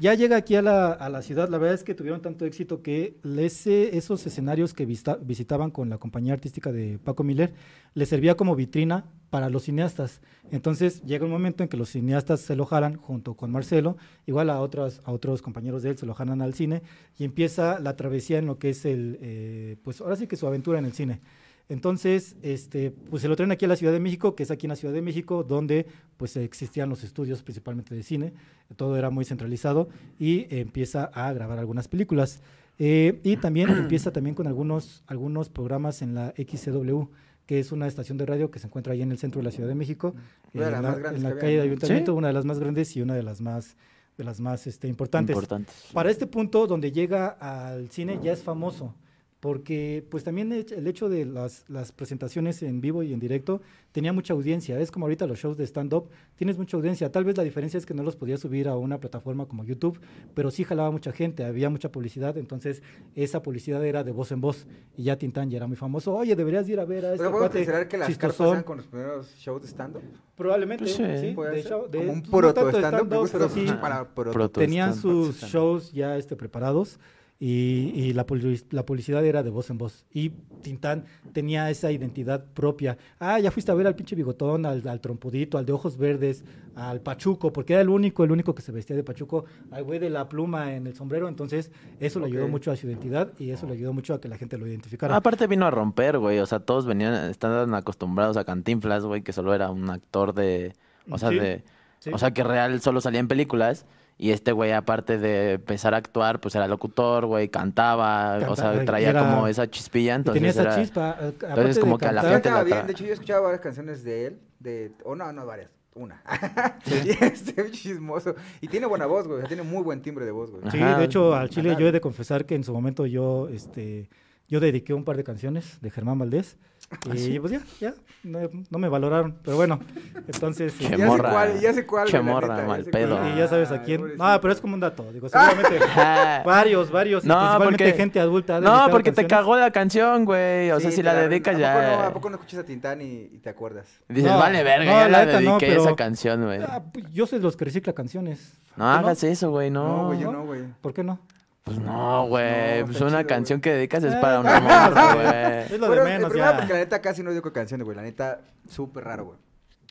[0.00, 2.82] Ya llega aquí a la, a la ciudad, la verdad es que tuvieron tanto éxito
[2.82, 7.52] que ese- esos escenarios que visitaban con la compañía artística de Paco Miller
[7.94, 10.20] les servía como vitrina para los cineastas.
[10.50, 13.96] Entonces llega un momento en que los cineastas se lo junto con Marcelo,
[14.26, 16.82] igual a otros, a otros compañeros de él se lo al cine
[17.16, 20.46] y empieza la travesía en lo que es el, eh, pues ahora sí que su
[20.48, 21.20] aventura en el cine.
[21.68, 24.66] Entonces, este, pues se lo traen aquí a la Ciudad de México, que es aquí
[24.66, 25.86] en la Ciudad de México, donde
[26.16, 28.32] pues existían los estudios principalmente de cine,
[28.76, 29.88] todo era muy centralizado
[30.18, 32.40] y empieza a grabar algunas películas.
[32.78, 37.04] Eh, y también empieza también con algunos, algunos programas en la XCW,
[37.46, 39.50] que es una estación de radio que se encuentra ahí en el centro de la
[39.50, 40.14] Ciudad de México,
[40.54, 41.70] Una de eh, las en más la, grandes en la calle de había, ¿no?
[41.72, 42.18] Ayuntamiento, Sí.
[42.18, 43.76] una de las más grandes y una de las más,
[44.18, 45.34] de las más este, importantes.
[45.34, 45.74] Importantes.
[45.92, 48.94] Para este punto donde llega al cine ya es famoso,
[49.42, 54.12] porque pues también el hecho de las, las presentaciones en vivo y en directo tenía
[54.12, 54.78] mucha audiencia.
[54.78, 57.10] Es como ahorita los shows de stand-up, tienes mucha audiencia.
[57.10, 59.98] Tal vez la diferencia es que no los podías subir a una plataforma como YouTube,
[60.32, 62.84] pero sí jalaba mucha gente, había mucha publicidad, entonces
[63.16, 64.64] esa publicidad era de voz en voz
[64.96, 66.14] y ya Tintán ya era muy famoso.
[66.14, 68.52] Oye, deberías ir a ver a este ¿podemos cuate considerar que las carpas chistosón".
[68.52, 70.02] eran con los primeros shows de stand-up?
[70.36, 71.02] Probablemente, Pues sí.
[71.20, 71.72] sí, ¿Puede de ser?
[71.72, 73.28] show- de- Como un proto stand-up.
[73.32, 74.60] Pero sí, palabra, proto.
[74.60, 77.00] Tenían sus shows ya este, preparados
[77.44, 78.24] y, y la,
[78.70, 80.06] la publicidad era de voz en voz.
[80.14, 80.30] Y
[80.62, 82.98] Tintán tenía esa identidad propia.
[83.18, 86.44] Ah, ya fuiste a ver al pinche bigotón, al, al trompudito, al de ojos verdes,
[86.76, 89.98] al pachuco, porque era el único, el único que se vestía de pachuco, al güey
[89.98, 91.26] de la pluma en el sombrero.
[91.26, 94.28] Entonces, eso le ayudó mucho a su identidad y eso le ayudó mucho a que
[94.28, 95.16] la gente lo identificara.
[95.16, 96.38] Aparte vino a romper, güey.
[96.38, 100.74] O sea, todos venían, estaban acostumbrados a Cantinflas, güey, que solo era un actor de.
[101.10, 101.64] O sea, Sí, de.
[101.98, 102.10] sí.
[102.14, 103.84] O sea, que real solo salía en películas.
[104.22, 108.38] Y este güey, aparte de empezar a actuar, pues era locutor, güey, cantaba.
[108.48, 110.12] o sea, traía era- como esa chispilla.
[110.12, 111.16] Y Entonces tenía esa era- chispa.
[111.20, 112.86] de como que a la gente la bien.
[112.86, 114.38] De hecho, yo escuchaba varias canciones de él.
[114.60, 115.70] De, o no, no varias.
[115.94, 116.22] Una.
[116.86, 118.36] y este chismoso.
[118.60, 119.38] Y tiene buena voz, güey.
[119.38, 120.62] o sea, tiene muy buen timbre de voz, güey.
[120.70, 120.98] Sí, Ajá.
[121.00, 121.80] de hecho, al Chile Ajá.
[121.80, 124.08] yo he de confesar que en su momento yo, este,
[124.52, 126.58] yo dediqué un par de canciones de Germán Valdés.
[126.90, 128.38] ¿Ah, Y pues ya, ya, no,
[128.68, 129.38] no me valoraron.
[129.42, 129.80] Pero bueno,
[130.28, 130.74] entonces...
[130.78, 132.06] Qué eh, Ya sé cuál, ya sé cuál.
[132.06, 133.28] Che güey, la morra, neta, ya mal pedo.
[133.32, 134.02] y ya sabes a quién.
[134.18, 135.10] Ah, pero es como un dato.
[135.10, 135.78] Digo, seguramente
[136.44, 137.24] varios, varios.
[137.24, 138.60] y No, principalmente porque- gente adulta.
[138.60, 140.70] No, porque te cagó la canción, güey.
[140.70, 141.96] O sea, si la dedicas ¿A ya.
[141.96, 143.86] no- ¿A poco no escuchas a Tintán y, y te acuerdas?
[144.10, 146.60] Dices, No, vale, verga, no, ya la la neta no, dediqué pero- esa canción, güey.
[146.62, 148.52] Ah, pues, yo soy de los que recicla canciones.
[148.76, 150.06] No ¿Tú hagas eso, güey, No, no.
[150.08, 150.62] güey, yo no, güey.
[150.82, 151.18] ¿Por qué no?
[151.64, 152.80] Pues no, güey.
[152.80, 153.62] No, pues una chido, canción güey.
[153.62, 155.26] que dedicas es Eh, para no, una morra, güey.
[155.74, 156.56] Es lo Bueno, de menos, primero ya.
[156.58, 157.96] porque la neta casi no dedico canciones, güey.
[157.96, 159.38] La neta, súper raro, güey.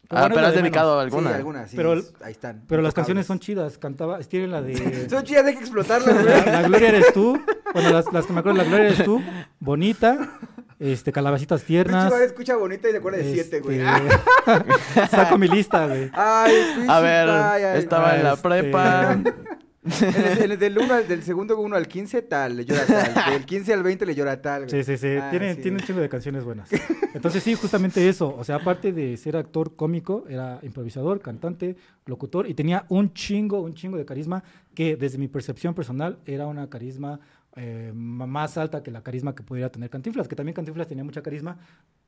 [0.10, 1.04] Ah, bueno, pero has de dedicado menos.
[1.06, 1.30] alguna.
[1.30, 1.78] Sí, algunas, sí.
[1.78, 2.64] Pero- ahí están.
[2.68, 3.78] Pero las canciones son chidas.
[3.78, 4.76] Cantaba, tienen la de...
[5.10, 6.46] Son chidas, hay que explotarlas, La, güey.
[6.52, 7.42] la gloria eres tú.
[7.74, 9.22] Bueno, las, las que me acuerdo, la gloria eres tú.
[9.62, 10.18] Bonita.
[10.80, 12.12] Este, calabacitas tiernas.
[12.22, 13.80] escucha bonita y se acuerda de siete, güey.
[13.80, 16.10] este, Saco mi lista, güey.
[16.12, 17.76] Ay, A ver, vaya.
[17.78, 19.18] estaba en la Este- prepa.
[19.84, 23.14] En el, del, uno al- del segundo 1 al 15, tal, le llora tal.
[23.34, 24.84] Del 15 al 20 le llora tal, güey.
[24.84, 25.16] Sí, sí, sí.
[25.20, 25.62] Ah, tiene, sí.
[25.62, 26.70] tiene un chingo de canciones buenas.
[27.16, 28.36] Entonces, sí, justamente eso.
[28.38, 31.76] O sea, aparte de ser actor cómico, era improvisador, cantante,
[32.06, 34.44] locutor y tenía un chingo, un chingo de carisma
[34.76, 37.20] que, desde mi percepción personal, era una carisma
[37.56, 41.22] eh, más alta que la carisma que pudiera tener Cantinflas, que también Cantinflas tenía mucha
[41.22, 41.58] carisma,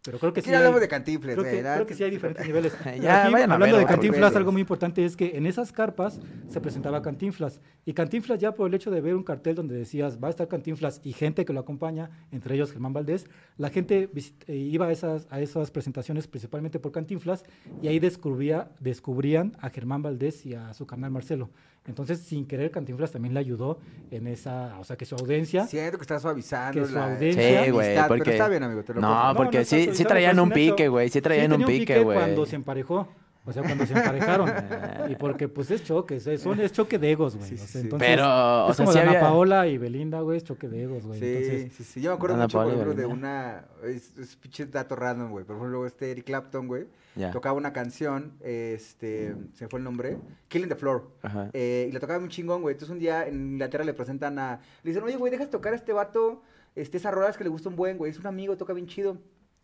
[0.03, 0.55] pero creo que Aquí sí.
[0.55, 1.75] hablamos hay- de Cantinfles, Creo que, ¿verdad?
[1.75, 2.73] creo que sí hay diferentes niveles.
[2.83, 5.45] Ya, Pero aquí, vayan a hablando ver, de Cantinflas, algo muy importante es que en
[5.45, 7.61] esas carpas se presentaba Cantinflas.
[7.85, 10.47] Y Cantinflas ya por el hecho de ver un cartel donde decías va a estar
[10.47, 13.25] Cantinflas y gente que lo acompaña, entre ellos Germán Valdés,
[13.57, 14.09] la gente
[14.47, 17.43] eh, iba a esas, a esas presentaciones principalmente por Cantinflas
[17.81, 21.49] y ahí descubría, descubrían a Germán Valdés y a su carnal Marcelo.
[21.85, 23.77] Entonces, sin querer, Cantinflas también le ayudó
[24.09, 25.67] en esa, o sea, que su audiencia...
[25.67, 28.23] Siento que está suavizando Que su la audiencia- Sí, güey, porque...
[28.23, 31.09] Pero está bien, amigo, te lo No, porque no sí, sí traían un pique, güey.
[31.09, 32.17] Sí traían un pique, güey.
[32.17, 33.07] cuando se emparejó.
[33.45, 34.49] O sea, cuando se emparejaron.
[35.09, 36.15] y porque, pues, es choque.
[36.15, 37.49] Es, es choque de egos, güey.
[37.49, 37.79] Sí, o sí, sea, sí.
[37.79, 40.69] entonces, Pero, o es sea, como sí Ana había- Paola y Belinda, güey, es choque
[40.69, 41.19] de egos, güey.
[41.19, 42.01] Sí, Entonces, sí, sí.
[42.01, 43.65] Yo me acuerdo Ana mucho, por Paola y ejemplo, de una...
[43.83, 45.43] Es, es pinche dato random, güey.
[45.43, 46.85] Por ejemplo, este Eric Clapton, güey.
[47.33, 49.35] Tocaba una canción, este...
[49.55, 50.17] Se me fue el nombre.
[50.47, 51.11] Killing the Floor.
[51.21, 51.49] Ajá.
[51.51, 52.73] Eh, y la tocaba un chingón, güey.
[52.75, 54.61] Entonces un día en Inglaterra le presentan a...
[54.83, 56.41] Le dicen, oye, güey, dejas tocar a este vato,
[56.77, 58.09] este, esas rolas que le gusta un buen, güey.
[58.09, 59.17] Es un amigo, toca bien chido.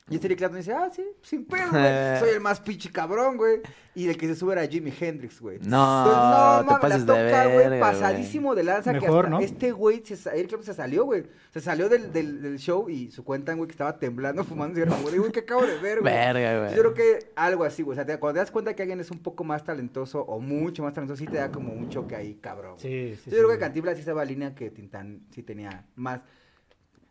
[0.10, 1.84] Y este Eric Clapton dice, ah, sí, sin pedo, güey.
[2.20, 3.62] Soy el más pinche cabrón, güey.
[3.96, 5.60] Y el que se sube era Jimi Hendrix, güey.
[5.60, 8.94] No, Entonces, te mames, pases la de toca, güey, pasadísimo de lanza.
[8.94, 9.40] que Mejor, hasta ¿no?
[9.42, 11.24] Este güey, Eric Clapton se salió, güey.
[11.52, 15.02] Se salió del, del, del show y su cuenta, güey, que estaba temblando, fumando cigarro.
[15.02, 16.14] Güey, güey, ¿qué acabo de ver, güey?
[16.14, 16.76] Verga, güey.
[16.76, 17.94] Yo creo que algo así, güey.
[17.94, 20.40] O sea, te- cuando te das cuenta que alguien es un poco más talentoso o
[20.40, 22.76] mucho más talentoso, sí te da como un choque ahí, cabrón.
[22.78, 23.60] sí, sí, Yo sí, creo que güey.
[23.60, 26.22] Cantinflas sí estaba línea que Tintán sí tenía más.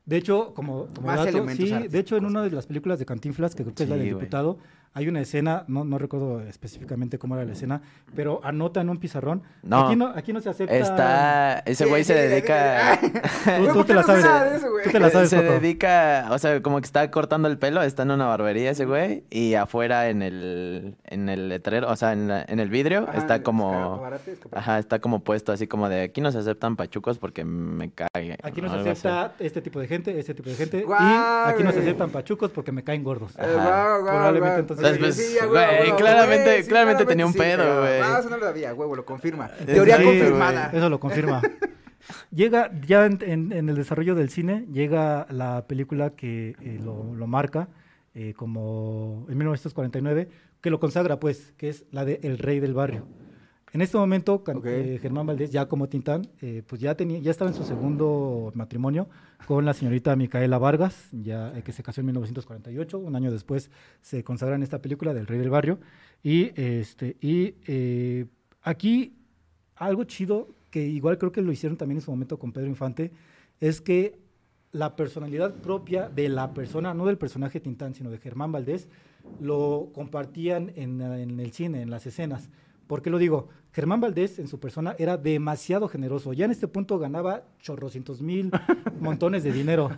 [0.08, 3.04] De hecho, como, como Más dato, sí, de hecho, en una de las películas de
[3.04, 4.24] Cantinflas, que creo que es la Sí, del güey.
[4.94, 7.82] Hay una escena, no, no recuerdo específicamente cómo era la escena,
[8.16, 9.42] pero anota en un pizarrón.
[9.62, 9.86] No.
[9.86, 10.74] Aquí no, aquí no se acepta.
[10.76, 11.58] Está...
[11.60, 12.98] Ese güey se dedica...
[13.68, 14.24] Tú ¿por te la sabes.
[14.56, 14.84] eso, güey?
[14.84, 15.52] Tú te la sabes, se Coco.
[15.52, 19.24] dedica, o sea, como que está cortando el pelo, está en una barbería ese güey,
[19.30, 23.18] y afuera en el, en el letrero, o sea, en, la- en el vidrio, Ajá,
[23.18, 24.38] está como, escaparate.
[24.52, 28.36] ajá, está como puesto así como de, aquí no se aceptan pachucos porque me cague.
[28.42, 30.82] Aquí no se acepta este tipo de gente, este tipo de gente.
[30.82, 33.38] Guau, y aquí no se aceptan pachucos porque me caen gordos.
[33.38, 33.52] Ajá.
[33.52, 34.58] guau, guau, Probablemente guau.
[34.60, 38.00] entonces- Entonces, Sí, pues, güey, claramente- güey, sí, claramente tenía un sí, pedo, pero- güey.
[38.02, 39.50] Ah, eso no lo sabía, huevo, lo confirma.
[39.58, 40.18] Sí, Teoría güey.
[40.18, 40.70] confirmada.
[40.72, 41.40] Eso lo confirma.
[42.30, 47.14] llega ya en, en- en el desarrollo del cine, llega la película que eh, lo,
[47.14, 47.68] lo marca
[48.14, 50.28] eh, como en 1949,
[50.60, 53.06] que lo consagra pues, que es la de El Rey del Barrio.
[53.72, 54.66] En este momento, Can- Ok.
[54.66, 58.50] eh, Germán Valdés, ya como Tintán, eh, pues ya, tenía, ya estaba en su segundo
[58.54, 59.08] matrimonio
[59.46, 62.98] con la señorita Micaela Vargas, ya, eh, que se casó en 1948.
[62.98, 65.78] Un año después se consagra en esta película del Rey del Barrio.
[66.22, 68.26] Y, este, y eh,
[68.62, 69.16] aquí
[69.76, 73.12] algo chido, que igual creo que lo hicieron también en su momento con Pedro Infante,
[73.60, 74.18] es que
[74.72, 78.88] la personalidad propia de la persona, no del personaje Tintán, sino de Germán Valdés,
[79.40, 82.48] lo compartían en, en el cine, en las escenas.
[82.88, 83.48] ¿Por qué lo digo?
[83.78, 86.32] Germán Valdés en su persona era demasiado generoso.
[86.32, 88.50] Ya en este punto ganaba chorrocientos mil
[89.00, 89.88] montones de dinero.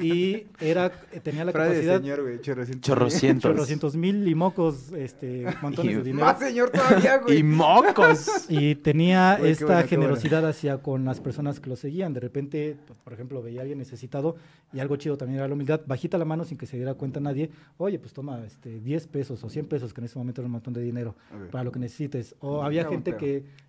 [0.00, 2.86] Y era, tenía la Frase de capacidad señor, güey, chorrocientos.
[2.86, 3.50] Chorrocientos.
[3.50, 6.26] chorrocientos mil y mocos este, montones Y de dinero.
[6.26, 7.38] Más señor todavía, güey.
[7.38, 8.46] Y mocos.
[8.48, 12.12] Y tenía Güey, esta generosidad hacia con las personas que lo seguían.
[12.12, 14.36] De repente, pues, por ejemplo, veía a alguien necesitado
[14.72, 15.80] y algo chido también era la humildad.
[15.86, 17.50] Bajita la mano sin que se diera cuenta nadie.
[17.78, 20.52] Oye, pues toma este, 10 pesos o 100 pesos, que en ese momento era un
[20.52, 21.16] montón de dinero,
[21.50, 22.36] para lo que necesites.
[22.38, 23.18] O había gente pedo.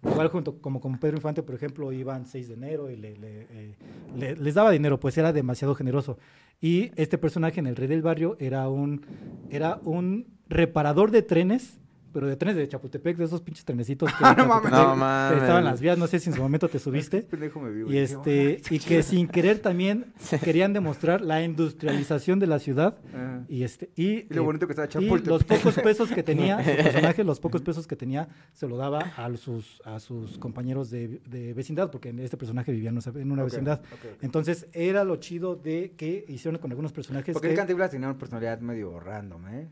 [0.04, 3.76] Igual junto, como con Pedro Infante, por ejemplo, iban 6 de enero y eh,
[4.18, 6.18] le- les daba dinero, pues era demasiado generoso.
[6.62, 9.02] Y este personaje en El Rey del Barrio era un,
[9.50, 11.80] era un reparador de trenes
[12.16, 14.72] pero de trenes de Chapultepec, de esos pinches trenecitos que, de no mames.
[14.72, 15.38] Chapultepec, No que mames.
[15.42, 17.28] estaban en las vías, no sé si en su momento te subiste.
[17.76, 20.14] Vio, Y este, y que sin querer también
[20.44, 22.98] querían demostrar la industrialización de la ciudad.
[23.14, 23.44] Ajá.
[23.50, 25.28] Y este, y, Y lo eh, bonito que estaba y Chapultepec.
[25.28, 29.00] los pocos pesos que tenía su personaje, los pocos pesos que tenía, se lo daba
[29.18, 33.82] a sus, a sus compañeros de, de vecindad, porque este personaje vivía en una- vecindad.
[34.22, 37.34] Entonces, era lo chido de que hicieron con algunos personajes.
[37.34, 39.68] Porque que- el Cantinflas tenía una personalidad medio random, ¿eh?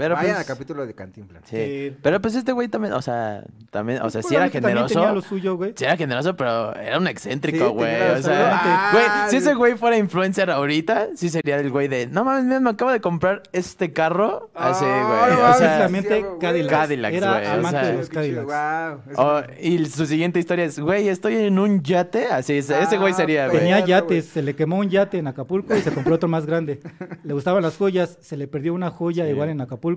[0.00, 1.42] Pero Vayan pues, al capítulo de Cantinflas.
[1.44, 1.56] Sí.
[1.56, 1.96] Sí.
[2.02, 4.94] Pero pues este güey también, o sea, también, o sea, Pues, sí era generoso.
[4.94, 5.74] tenía lo suyo, güey.
[5.76, 8.00] Sí era generoso, pero era un excéntrico, Sí, güey.
[8.18, 12.06] o sea, güey, Ah, si ese güey fuera influencer ahorita, sí sería el güey de,
[12.06, 14.50] no mames, me acabo de comprar este carro.
[14.54, 15.38] Así, Ah, güey.
[15.38, 16.38] no o sea, güey.
[16.40, 16.70] Cadillacs.
[16.78, 19.60] Cadillacs, Era güey, o sea, de los Cadillacs.
[19.60, 22.26] y su siguiente historia es, güey, estoy en un yate.
[22.26, 23.58] Así, es, ese güey Ah, sería, güey.
[23.58, 26.80] Tenía yates, se le quemó un yate en Acapulco y se compró otro más grande.
[27.24, 29.89] Le gustaban las joyas, se le perdió una joya igual en Acapulco,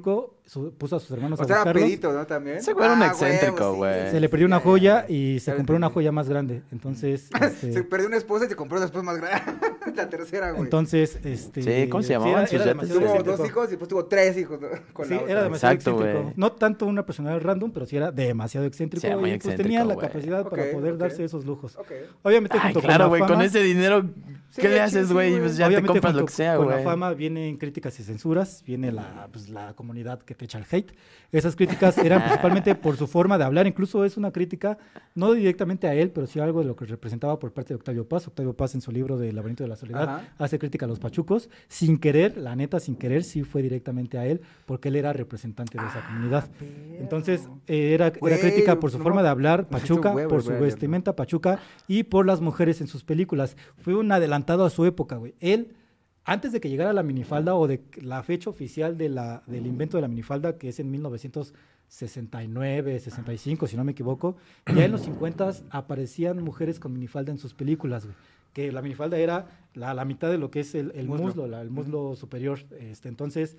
[0.46, 1.84] su- puso a sus hermanos O a sea, era buscarlos.
[1.84, 2.26] pedito, ¿no?
[2.28, 2.58] También.
[2.58, 4.12] Ese güey era un Ah, excéntrico, sí, güey.
[4.12, 5.14] Se le perdió una ya, joya ya.
[5.14, 6.64] y se compró una joya más grande.
[6.72, 7.30] Entonces,
[7.60, 9.42] Se este, perdió una esposa y se compró después más grande.
[9.96, 10.64] la tercera, güey.
[10.64, 11.62] entonces, este.
[11.62, 14.38] Sí, ¿cómo se sí, llamaban era- sus era tuvo dos hijos y después tuvo tres
[14.38, 14.68] hijos ¿no?
[14.94, 15.32] con Sí, la otra.
[15.32, 16.24] era demasiado Exacto, excéntrico.
[16.24, 16.34] güey.
[16.38, 19.02] No tanto una personalidad random, pero sí era demasiado excéntrico.
[19.02, 21.76] Sí, era muy y pues excéntrico, tenía la capacidad para poder darse esos lujos.
[21.78, 21.92] Ok.
[22.24, 24.04] Obviamente, Ay, junto claro, con güey, con ese dinero,
[24.54, 25.40] Sí, ¿qué le haces, güey?
[25.40, 26.78] pues ya te Obviamente, compras lo que sea, Con güey.
[26.78, 30.66] la fama vienen críticas y censuras, viene la, pues, la comunidad que te echa el
[30.70, 30.94] hate.
[31.32, 34.78] Esas críticas eran principalmente por su forma de hablar, incluso es una crítica,
[35.16, 38.08] no directamente a él, pero sí algo de lo que representaba por parte de Octavio
[38.08, 38.28] Paz.
[38.28, 40.22] Octavio Paz en su libro de El laberinto de la soledad Ajá.
[40.38, 44.28] hace crítica a los pachucos, sin querer, la neta, sin querer, sí fue directamente a
[44.28, 46.48] él, porque él era representante de esa comunidad.
[47.00, 51.16] Entonces, eh, era, crítica por su no forma de hablar, Pachuca, huevo, por su vestimenta
[51.16, 53.58] Pachuca y por las mujeres en sus películas.
[53.78, 54.12] Fue un
[54.44, 55.34] adelantado a su época, güey.
[55.40, 55.74] Él,
[56.26, 59.98] antes de que llegara la minifalda o de la fecha oficial de la, del invento
[59.98, 64.36] de la minifalda, que es en 1969, 65, si no me equivoco,
[64.76, 68.16] ya en los 50 aparecían mujeres con minifalda en sus películas, güey.
[68.54, 71.26] Que la minifalda era la, la mitad de lo que es el, el Muslo.
[71.26, 72.60] muslo, la- el muslo superior.
[72.80, 73.58] Este, entonces,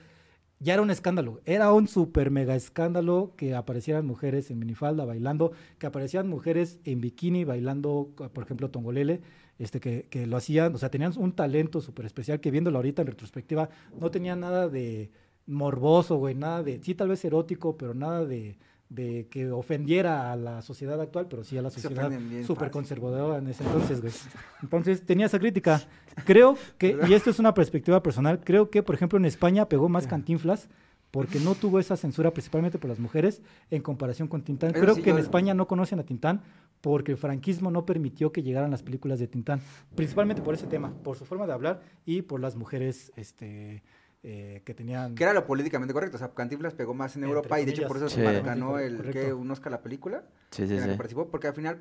[0.60, 5.50] ya era un escándalo, era un super mega escándalo que aparecieran mujeres en minifalda bailando,
[5.78, 9.20] que aparecieran mujeres en bikini bailando, por ejemplo, tongolele,
[9.58, 13.02] este, que, que lo hacían, o sea, tenían un talento súper especial que viéndolo ahorita
[13.02, 13.68] en retrospectiva
[14.00, 15.10] no tenía nada de
[15.46, 18.56] morboso, güey, nada de, sí tal vez erótico, pero nada de,
[18.88, 22.10] de que ofendiera a la sociedad actual, pero sí a la sociedad
[22.46, 24.12] súper conservadora en ese entonces, güey.
[24.62, 25.82] Entonces tenía esa crítica.
[26.24, 29.88] Creo que, y esto es una perspectiva personal, creo que, por ejemplo, en España pegó
[29.88, 30.68] más Cantinflas
[31.14, 33.40] porque no tuvo esa censura principalmente por las mujeres
[33.70, 34.72] en comparación con Tintán.
[34.72, 36.42] Eso Creo sí, que en España no conocen a Tintán
[36.80, 39.60] porque el franquismo no permitió que llegaran las películas de Tintán,
[39.94, 43.84] principalmente por ese tema, por su forma de hablar y por las mujeres este,
[44.24, 45.14] eh, que tenían...
[45.14, 46.16] Que era lo políticamente correcto.
[46.16, 48.16] O sea, Cantinflas pegó más en Europa y de hecho por eso Sí.
[48.16, 49.00] se ganó el.
[49.12, 49.32] ¿qué?
[49.32, 50.24] un Oscar la película.
[50.50, 50.98] Sí, sí, en la que sí.
[50.98, 51.78] participó, porque al final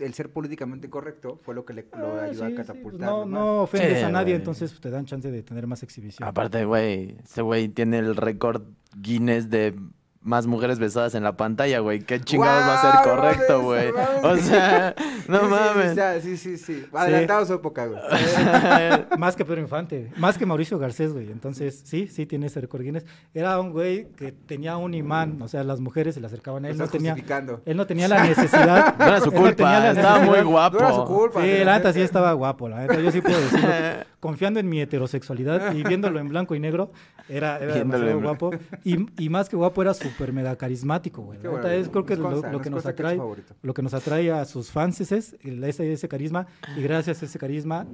[0.00, 3.08] el ser políticamente correcto fue lo que le lo Ah, ayudó sí, a sí, catapultar.
[3.08, 6.28] no, no ofendes Sí, a nadie, entonces pues, te dan chance de tener más exhibición.
[6.28, 8.62] Aparte, güey, ese güey tiene el récord
[8.96, 9.74] Guinness de
[10.20, 12.00] más mujeres besadas en la pantalla, güey.
[12.00, 13.90] ¿Qué chingados va a ser ¡Guau, no correcto, güey?
[14.22, 14.94] O sea,
[15.28, 15.92] no Sí, sí, mames.
[15.92, 16.84] o sea, Sí, sí, sí.
[16.92, 18.00] Adelantado su época, güey.
[19.18, 21.30] Más que Pedro Infante, más que Mauricio Garcés, güey.
[21.30, 23.04] Entonces, sí, sí tiene ese récord Guinness.
[23.32, 26.70] Era un güey que tenía un imán, o sea, las mujeres se le acercaban a
[26.70, 26.78] él.
[26.78, 27.16] No tenía,
[27.64, 28.94] él no tenía la necesidad.
[29.04, 30.78] No era su no tenía culpa, la estaba muy guapo.
[30.78, 31.42] No era su culpa.
[31.42, 33.68] Sí, la neta sí estaba guapo, la neta yo sí puedo decirlo.
[34.20, 36.90] Confiando en mi heterosexualidad y viéndolo en blanco y negro,
[37.28, 38.50] era, era demasiado en guapo.
[38.82, 41.38] Y, y más que guapo, era súper mega carismático, güey.
[41.42, 43.20] La neta es creo que nos lo, consta, lo que nos es atrae,
[43.62, 46.46] lo que nos atrae a sus fans es el- ese, ese carisma
[46.76, 47.86] y gracias a ese carisma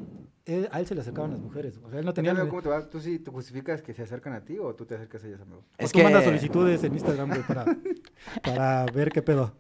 [0.47, 1.79] él- a él se le acercaban las mujeres.
[1.85, 2.33] O sea, él no tenía...
[2.33, 2.89] Amigo, o ¿Cómo te va?
[2.89, 5.41] ¿Tú sí te justificas que se acercan a ti o tú te acercas a ellas,
[5.43, 5.63] amigo?
[5.79, 7.65] Es tú que- mandas solicitudes en Instagram, güey, para,
[8.43, 9.53] para ver qué pedo.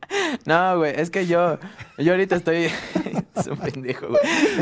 [0.46, 1.58] No, güey, es que yo,
[1.98, 2.68] yo ahorita estoy...
[3.36, 4.20] es un pendejo, güey.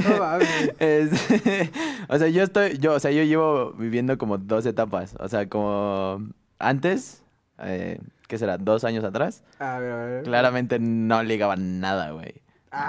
[0.08, 0.48] No mames.
[0.78, 1.12] Es-
[2.08, 5.14] o sea, yo estoy, yo, o sea, yo llevo viviendo como dos etapas.
[5.18, 6.28] O sea, como
[6.58, 7.22] antes,
[7.60, 8.58] eh, ¿qué será?
[8.58, 9.44] Dos años atrás.
[9.58, 10.22] A ver, a ver.
[10.24, 12.34] Claramente no ligaba nada, güey.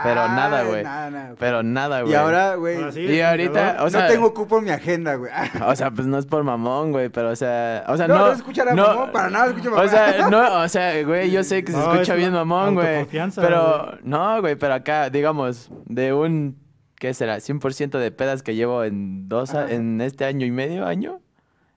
[0.04, 0.84] Pero Ah, nada, güey.
[0.84, 1.36] Nada, nada.
[1.40, 2.12] Pero nada, güey.
[2.12, 5.32] Y ahora, güey, sí, Y ahorita, o sea, no tengo cupo en mi agenda, güey.
[5.66, 8.28] o sea, pues no es por mamón, güey, pero o sea, o sea, No, no.
[8.28, 9.86] no escuchar a mamón, para nada escucho mamón.
[9.86, 12.76] O sea, no, o sea, güey, yo sé que se No, escucha es bien mamón,
[12.76, 13.06] güey.
[13.36, 16.58] Pero, no, güey, pero acá, digamos, de un,
[16.98, 17.38] ¿qué será?
[17.40, 19.72] 100% de pedas que llevo en dos, a- Ajá.
[19.72, 21.22] en este año y medio, año.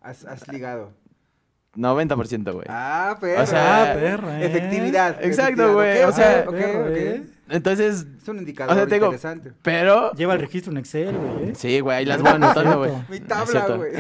[0.00, 0.90] Has, has ligado.
[1.76, 2.66] 90%, güey.
[2.68, 3.42] Ah, perra.
[3.42, 4.46] O sea, Ah, perra, ¿eh?
[4.46, 5.24] Efectividad.
[5.24, 6.96] Exacto, güey, o sea, ok, perra, ok.
[6.96, 7.22] ¿eh?
[7.53, 9.53] Entonces, Es un indicador O sea, interesante.
[9.62, 10.12] pero...
[10.12, 11.50] Lleva el registro en Excel, güey.
[11.50, 11.53] ¿eh?
[11.55, 12.92] Sí, güey, ahí las voy anotando, güey.
[13.09, 13.92] Mi tabla, güey.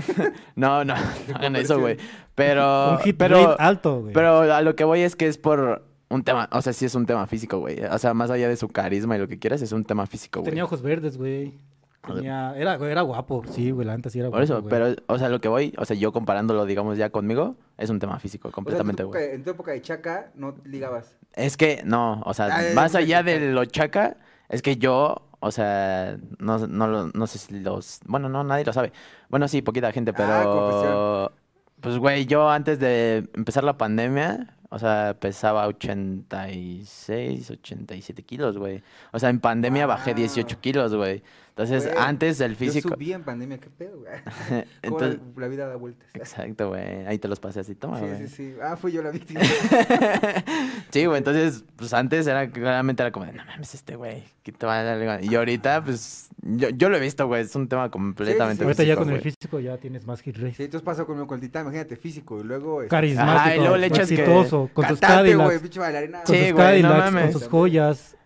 [0.56, 0.94] No, no,
[1.28, 1.96] no hagan eso, güey.
[2.34, 4.12] Pero, Un hit pero, rate alto, güey.
[4.14, 6.94] pero a lo que voy es que es por un tema, o sea, sí es
[6.94, 7.82] un tema físico, güey.
[7.84, 10.40] O sea, más allá de su carisma y lo que quieras, es un tema físico,
[10.40, 10.50] güey.
[10.50, 11.58] Tenía ojos verdes, güey.
[12.06, 12.54] Tenía...
[12.56, 13.44] Era, era guapo.
[13.48, 14.70] Sí, güey, la neta sí era Por guapo, eso, güey.
[14.70, 17.98] pero, o sea, lo que voy, o sea, yo comparándolo, digamos, ya conmigo, es un
[18.00, 19.22] tema físico, O sea, completamente, en tu güey.
[19.22, 21.16] época- en tu época de chaca no ligabas.
[21.34, 24.16] Es que, no, o sea, Ah, más allá de lo chaca,
[24.48, 28.64] es que yo, o sea, no, no, lo- no sé si los, bueno, no, nadie
[28.64, 28.92] lo sabe.
[29.30, 31.32] Bueno, sí, poquita gente, Ah, pero, confesión.
[31.80, 38.82] pues, güey, yo antes de empezar la pandemia, o sea, pesaba 86, 87 kilos, güey.
[39.12, 40.18] O sea, en pandemia bajé Wow.
[40.20, 41.22] 18 kilos, güey.
[41.54, 42.88] Entonces, Güey, antes del Yo físico...
[42.88, 44.64] subí en pandemia, qué pedo, güey.
[44.82, 46.08] Entonces, la, vida da vueltas.
[46.14, 47.06] exacto, güey.
[47.06, 48.18] Ahí te los pasé así, toma, Sí, güey.
[48.26, 48.54] sí, sí.
[48.62, 49.40] Ah, fui yo la víctima.
[50.90, 54.52] Sí, güey, entonces, pues antes era, claramente era como de, no mames, este güey, ¿qué
[54.52, 55.24] te va a dar?
[55.24, 58.64] Y ahorita, pues, yo, yo lo he visto, güey, es un tema completamente sí.
[58.64, 59.32] Ahorita ya físico, con el güey.
[59.34, 60.54] físico ya tienes más hit rate.
[60.54, 62.40] Sí, entonces pasó conmigo con el titán, imagínate, físico.
[62.40, 62.82] Y luego.
[62.82, 66.22] este, Carismático, y luego le echas que- con sus cantante, güey, Cadillacs, pinche bailarina.
[66.24, 67.32] con Sí, sus güey, no Cadillacs, con mames.
[67.32, 68.16] sus joyas,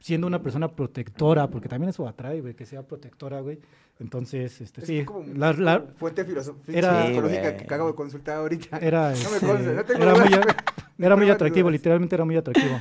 [0.00, 3.58] siendo una persona protectora, porque también eso atrae, güey, que sea protectora, güey.
[4.00, 8.78] Entonces, este, Es sí, como la- fuente filosófica Era- psicológica que acabo de consultar ahorita.
[8.80, 10.28] era, No me este, consta, no tengo era muy,
[10.98, 11.78] era muy atractivo, dudas.
[11.78, 12.80] literalmente era muy atractivo.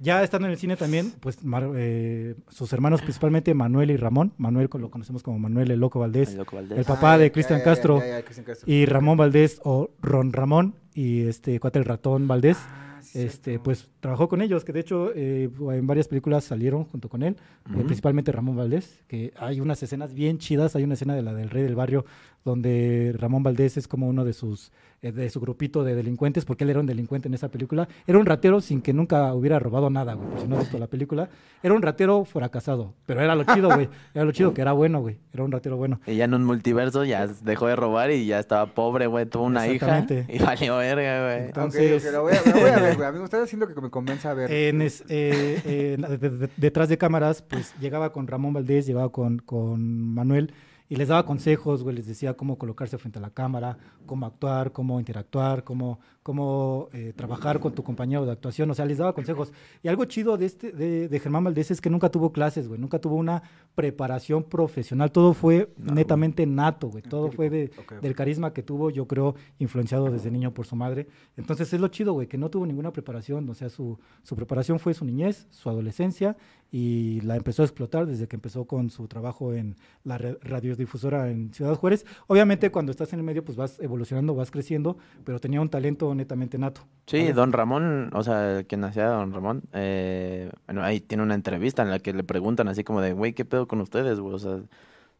[0.00, 4.32] Ya estando en el cine también, pues Mar- eh, sus hermanos, principalmente Manuel y Ramón,
[4.36, 6.78] Manuel lo conocemos como Manuel el Loco Valdés, El loco Valdés.
[6.78, 8.72] el papá Ah, de Cristian Castro ya, Cristian Castro.
[8.72, 12.58] y Ramón Valdés o Ron Ramón y este cuate el ratón Valdés.
[12.60, 13.62] Ah, sí, Este, cierto.
[13.64, 17.36] pues trabajó con ellos, que de hecho eh, en varias películas salieron junto con él,
[17.74, 21.34] eh, principalmente Ramón Valdés, que hay unas escenas bien chidas, hay una escena de la
[21.34, 22.04] del Rey del Barrio
[22.44, 26.70] donde Ramón Valdés es como uno de sus de su grupito de delincuentes, porque él
[26.70, 27.88] era un delincuente en esa película.
[28.06, 30.78] Era un ratero sin que nunca hubiera robado nada, güey, por si no has visto
[30.78, 31.28] la película.
[31.62, 33.88] Era un ratero fracasado, pero era lo chido, güey.
[34.14, 35.18] Era lo chido que era bueno, güey.
[35.32, 36.00] Era un ratero bueno.
[36.06, 39.44] Y ya en un multiverso ya dejó de robar y ya estaba pobre, güey, tuvo
[39.44, 41.46] una hija y valió verga, güey.
[41.46, 43.08] Entonces- Ok, ok, la voy a, la voy a ver, güey.
[43.08, 44.50] A mí me está haciendo que me convenza a ver.
[44.50, 49.10] En es- eh, eh, de- de- detrás de cámaras, pues llegaba con Ramón Valdés, llegaba
[49.10, 50.52] con, con Manuel
[50.88, 53.76] y les daba consejos, güey, les decía cómo colocarse frente a la cámara,
[54.06, 58.84] cómo actuar, cómo interactuar, cómo, cómo eh, trabajar con tu compañero de actuación, o sea,
[58.84, 59.50] les daba consejos.
[59.82, 62.78] Y algo chido de, este, de, de Germán Valdés es que nunca tuvo clases, güey,
[62.78, 63.42] nunca tuvo una
[63.74, 67.70] preparación profesional, todo fue No, netamente nato, güey, todo fue de,
[68.02, 71.06] del carisma que tuvo, yo creo, influenciado desde niño por su madre.
[71.38, 74.78] Entonces es lo chido, güey, que no tuvo ninguna preparación, o sea, su, su preparación
[74.78, 76.36] fue su niñez, su adolescencia,
[76.70, 81.52] y la empezó a explotar desde que empezó con su trabajo en la radiodifusora en
[81.54, 82.04] Ciudad Juárez.
[82.26, 86.14] Obviamente cuando estás en el medio, pues vas evolucionando, vas creciendo, pero tenía un talento
[86.18, 86.82] netamente nato.
[87.06, 91.82] Sí, don Ramón, o sea, quien hacía don Ramón, eh, bueno, ahí tiene una entrevista
[91.82, 94.34] en la que le preguntan así como de, güey, ¿qué pedo con ustedes, güey?
[94.34, 94.58] O sea,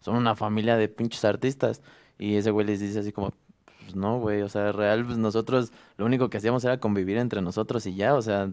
[0.01, 1.81] son una familia de pinches artistas.
[2.19, 3.33] Y ese güey les dice así como,
[3.81, 7.41] pues no, güey, o sea, real, pues nosotros lo único que hacíamos era convivir entre
[7.41, 8.51] nosotros y ya, o sea,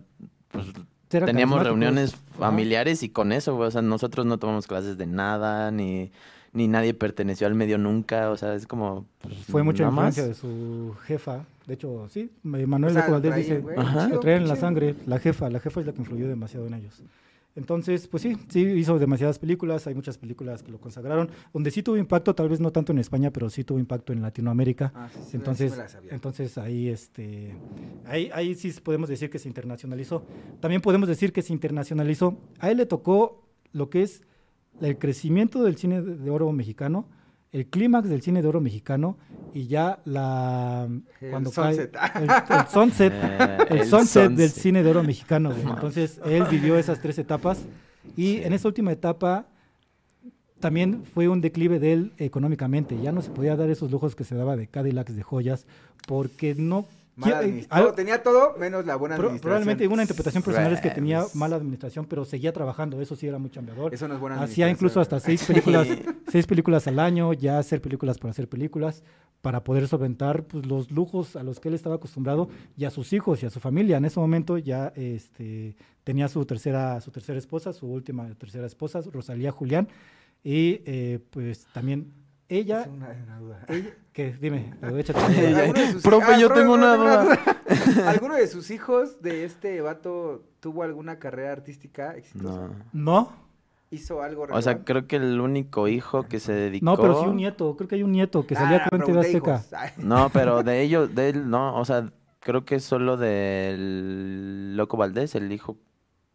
[0.50, 0.68] pues
[1.10, 5.72] teníamos reuniones familiares y con eso, güey, o sea, nosotros no tomamos clases de nada,
[5.72, 6.12] ni,
[6.56, 9.06] ni nadie perteneció al medio nunca, o sea, es como...
[9.22, 10.18] pues, Fue mucha nada más.
[10.18, 11.46] influencia de su jefa.
[11.68, 14.08] De hecho, sí, Manuel O sea, Valdés traían, dice, Ajá.
[14.08, 16.76] lo traen en la sangre, la jefa, la jefa es la que influyó demasiado en
[16.76, 17.04] ellos.
[17.56, 21.84] Entonces, pues sí, sí hizo demasiadas películas, hay muchas películas que lo consagraron, donde sí
[21.84, 24.92] tuvo impacto, tal vez no tanto en España, pero sí tuvo impacto en Latinoamérica.
[24.94, 27.56] Ah, sí, sí, entonces, sí entonces ahí, este,
[28.06, 30.24] ahí, ahí sí podemos decir que se internacionalizó.
[30.60, 32.38] También podemos decir que se internacionalizó.
[32.60, 33.42] A él le tocó
[33.72, 34.22] lo que es
[34.82, 37.08] el crecimiento del cine de oro mexicano,
[37.52, 39.18] el clímax del cine de oro mexicano
[39.54, 40.88] y ya la
[41.22, 41.92] El cuando sunset.
[41.92, 45.52] cae el, el sunset Eh, el, el sunset del cine de oro mexicano.
[45.52, 45.62] güey.
[45.62, 47.66] Entonces, él vivió esas tres etapas
[48.18, 49.46] y en esa última etapa
[50.60, 53.00] también fue un declive de él económicamente.
[53.02, 55.66] Ya no se podía dar esos lujos que se daba de Cadillacs, de joyas,
[56.08, 56.86] porque no...
[57.18, 59.40] Mal todo- tenía todo menos la buena pro- administración.
[59.42, 63.00] probablemente una interpretación personal es que tenía mala administración, pero seguía trabajando.
[63.02, 63.94] Eso sí era muy chambeador.
[63.94, 65.88] Eso no es buena Hacía incluso hasta seis películas,
[66.28, 69.02] seis películas al año, ya hacer películas por hacer películas,
[69.42, 73.14] para poder solventar pues, los lujos a los que él estaba acostumbrado y a sus
[73.14, 73.98] hijos y a su familia.
[73.98, 79.02] En ese momento ya este, tenía su tercera, su tercera esposa, su última tercera esposa,
[79.14, 79.88] Rosalía Julián,
[80.44, 82.12] y eh, pues también
[82.50, 83.66] ella, Es una, una duda.
[83.70, 85.20] ella que dime, pero échate.
[85.20, 87.40] ¿Alguno de Profe, yo tengo una duda.
[88.08, 92.68] ¿Alguno de sus hijos de este vato tuvo alguna carrera artística exitosa?
[92.68, 92.76] No.
[92.94, 93.34] No,
[93.92, 94.84] hizo algo O sea, relevante?
[94.86, 96.86] creo que el único hijo que se dedicó.
[96.86, 99.28] No, pero sí un nieto, creo que hay un nieto que salía Ah, con pregunté
[99.28, 99.64] Azteca.
[99.98, 101.78] No, pero de ellos, de él, no.
[101.80, 102.06] O sea,
[102.40, 105.78] creo que es solo del Loco Valdés, el hijo.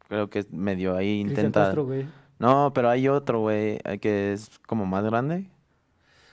[0.09, 1.65] Creo que es medio ahí Cristian intenta.
[1.67, 2.07] Castro, güey.
[2.39, 5.49] No, pero hay otro, güey, eh, que es como más grande.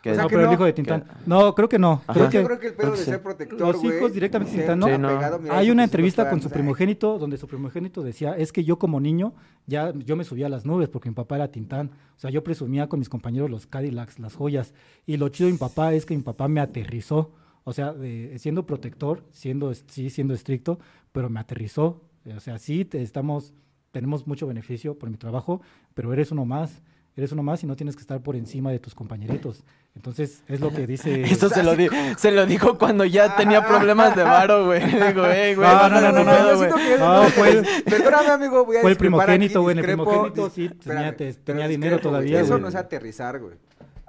[0.08, 1.04] Que O sea, No, que pero el hijo de Tintán.
[1.26, 2.02] No, creo que no.
[2.12, 4.88] Creo Yo que creo que el pedo de ser protector, Los hijos directamente Tintán, ¿no?
[4.88, 9.00] mira, hay una entrevista con su primogénito donde su primogénito decía, es que yo como
[9.00, 9.34] niño
[9.66, 11.92] ya yo me subía a las nubes porque mi papá era Tintán.
[12.16, 14.74] O sea, yo presumía con mis compañeros los Cadillacs, las joyas.
[15.06, 17.34] Y lo chido de mi papá es que mi papá me aterrizó.
[17.66, 20.80] O sea, de- siendo protector, siendo, sí, siendo estricto,
[21.12, 22.02] pero me aterrizó.
[22.36, 23.54] O sea, sí, te- estamos,
[23.92, 25.62] tenemos mucho beneficio por mi trabajo,
[25.94, 26.82] pero eres uno más.
[27.18, 29.64] Eres uno más y no tienes que estar por encima de tus compañeritos.
[29.96, 31.24] Entonces, es lo que dice...
[31.24, 34.82] Eso se lo, di- se lo dijo cuando ya tenía problemas de varo, güey.
[35.08, 36.70] Digo, "Ey, güey, No, no, no, no, no, güey".
[37.00, 40.70] No, no fue Perdóname, amigo, voy a Fue el primogénito, güey, en el primogénito sí
[40.70, 43.56] tenía- dinero discrepo, güey, todavía, Eso no es aterrizar, güey.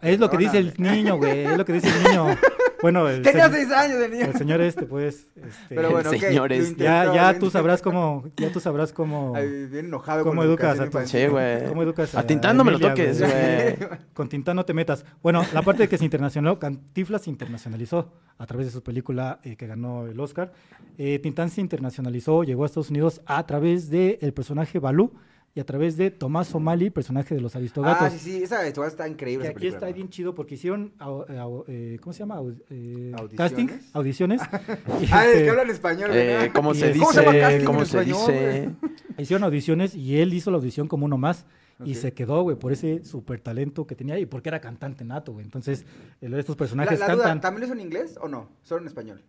[0.03, 1.47] Es lo que dice el niño, güey.
[1.47, 2.27] Es lo que dice el niño.
[2.81, 4.25] Bueno, el, Tenía seis años el niño.
[4.27, 5.27] el señor este, pues.
[5.35, 6.85] este, Pero bueno, El señor este.
[6.85, 10.79] ya, ya tú sabrás cómo, ya tú sabrás cómo, Ay, bien enojado cómo con educas
[10.79, 11.07] a tu-.
[11.07, 11.67] Sí, güey.
[11.69, 13.77] cómo educas A Tintán no me lo toques, güey.
[14.15, 15.05] Con Tintán no te metas.
[15.23, 19.41] Bueno, la parte de que se internacionalizó, Cantinflas se internacionalizó a través de su película
[19.43, 20.53] eh, que ganó el Oscar.
[20.97, 25.13] Eh, Tintán se internacionalizó, llegó a Estados Unidos a través del personaje Balú
[25.59, 28.01] y a través de Tomás O'Malley, personaje de los Aristogatos.
[28.07, 29.43] Ah, sí, sí, esa historia está increíble.
[29.43, 32.37] Que esa aquí película, está bien chido porque hicieron, au- au- eh, ¿cómo se llama?
[32.37, 33.37] Au- eh, ¿Audiciones?
[33.37, 34.41] casting, audiciones.
[35.03, 36.51] Y, Ah, es este, que hablan español, Eh.
[36.55, 37.05] ¿Cómo se es- dice?
[37.05, 38.71] ¿Cómo se llama casting ¿Cómo en se español, dice?
[39.19, 41.45] hicieron audiciones y él hizo la audición como uno más.
[41.85, 45.33] Y se quedó, güey, por ese super talento que tenía y porque era cantante nato,
[45.33, 45.45] güey.
[45.45, 45.87] Entonces,
[46.21, 47.41] el- estos personajes la cantan.
[47.41, 48.49] ¿también lo hizo en inglés o no?
[48.63, 49.23] Solo en español.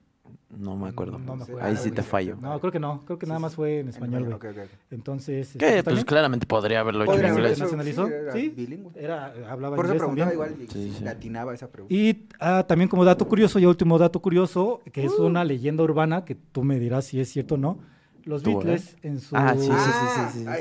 [0.49, 1.19] No me acuerdo.
[1.19, 1.61] No me acuerdo.
[1.63, 2.35] Ahí sí te fallo.
[2.41, 3.03] No, creo que no.
[3.05, 4.55] Creo que nada más fue en español, güey.
[4.91, 5.47] Entonces.
[5.47, 7.57] este, Que ¿está pues claramente podría haberlo hecho en Podría ¿Se haberlo inglés.
[7.59, 7.75] hecho.
[7.75, 8.07] internacionalizó?
[8.07, 8.49] sí, era Sí.
[8.55, 8.91] bilingüe.
[8.95, 10.33] Era, hablaba Por eso inglés preguntaba también.
[10.33, 11.03] igual y Sí, si sí.
[11.03, 11.93] le atinaba esa pregunta.
[11.93, 16.25] Y ah, también como dato curioso, y último dato curioso, que es una leyenda urbana,
[16.25, 17.79] que tú me dirás si es cierto o no.
[18.25, 19.35] Los ¿Tú, Beatles en su...
[19.35, 20.57] Ah, sí, sí, sí, Ah,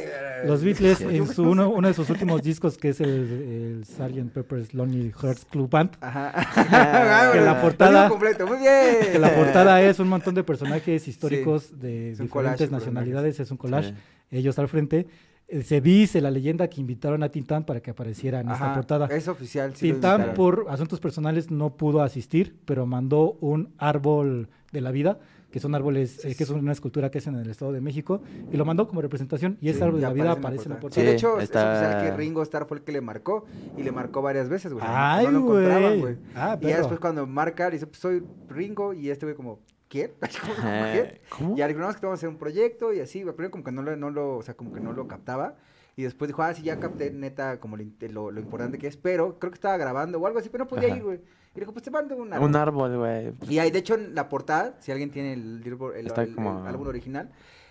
[0.47, 0.63] Los.
[0.63, 4.33] Beatles en su no uno, uno de sus últimos discos, que es el, el Sgt.
[4.33, 6.33] Pepper's Lonely Hearts Club Band, Ajá.
[7.33, 9.13] Que la portada- completo, muy bien.
[9.13, 13.51] que la portada es un montón de personajes históricos de Es diferentes collage nacionalidades, es
[13.51, 13.95] un collage, Sí.
[14.39, 15.07] ellos al frente.
[15.51, 19.07] Eh, Se dice la leyenda que invitaron a Tintán para que apareciera en esta portada.
[19.07, 19.75] Es oficial.
[19.75, 25.19] sí Tintán por asuntos personales no pudo asistir, pero mandó un árbol de la vida,
[25.51, 28.21] que son árboles, eh, que es una escultura que hacen en el Estado de México,
[28.53, 30.77] y lo mandó como representación, y ese Sí, árbol de la vida aparece en la
[30.77, 31.03] Sí, portada.
[31.05, 33.47] de Sí, hecho, está- es oficial que Ringo Starr fue el que le marcó
[33.77, 34.85] y le marcó varias veces, güey.
[34.87, 36.01] Ay, no lo encontraban, güey.
[36.01, 36.17] güey.
[36.35, 40.13] Ah, y ya después cuando marca, dice, pues soy Ringo y este güey como, ¿quién?
[41.31, 41.57] ¿Cómo.
[41.57, 43.65] Y al no, es que vamos a hacer un proyecto y así, güey, primero como
[43.65, 45.57] que no lo, no lo, o sea, como que no lo captaba.
[45.97, 48.97] Y después dijo, ah, sí, ya capté neta como lo, lo, lo importante que es,
[48.97, 50.97] pero creo que estaba grabando o algo así, pero no podía Ajá.
[50.97, 51.21] ir, güey.
[51.59, 52.49] Y dijo, pues te mando un árbol.
[52.49, 53.33] Un árbol, güey.
[53.49, 55.61] Y ahí, de hecho, en la portada, si alguien tiene el,
[55.97, 57.31] el, Está el- el como- álbum original,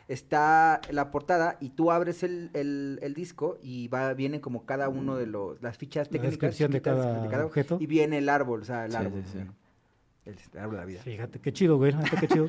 [0.10, 4.90] está la portada y tú abres el, el- el disco y va viene como cada
[4.90, 7.78] uno de los las fichas La técnicas descripción de chiquitas cada objeto.
[7.80, 9.24] y viene el árbol, o sea, el Sí, árbol.
[9.26, 9.46] sí, sí.
[10.26, 11.02] El, el árbol de la vida.
[11.04, 12.48] Fíjate, qué chido, güey, neta, qué chido.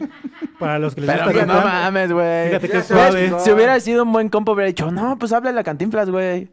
[0.59, 2.47] Para los que les Pero gusta pues, no mames, güey.
[2.49, 3.32] Fíjate qué se suave.
[3.39, 6.51] Si hubiera sido un buen compa, hubiera dicho, no, pues háblale a Cantinflas, güey.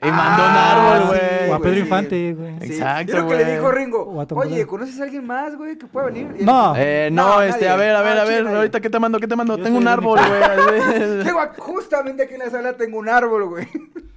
[0.00, 1.50] Y Ah, mandó un árbol, sí, güey.
[1.50, 1.80] O a güey, Pedro sí.
[1.80, 2.58] Infante, güey.
[2.60, 2.72] Sí.
[2.74, 3.56] Exacto, Yo creo que le güey.
[3.56, 4.66] dijo Ringo, oye.
[4.66, 6.28] ¿conoces a alguien más, güey, que pueda venir?
[6.40, 6.74] No.
[6.76, 7.68] Eh, no, este, nadie.
[7.70, 9.56] a ver, a ver, No, a ver, chile, ahorita qué te mando, qué te mando.
[9.56, 11.24] Yo Tengo un árbol, güey.
[11.24, 13.66] Tengo justamente aquí en la sala tengo un árbol, güey.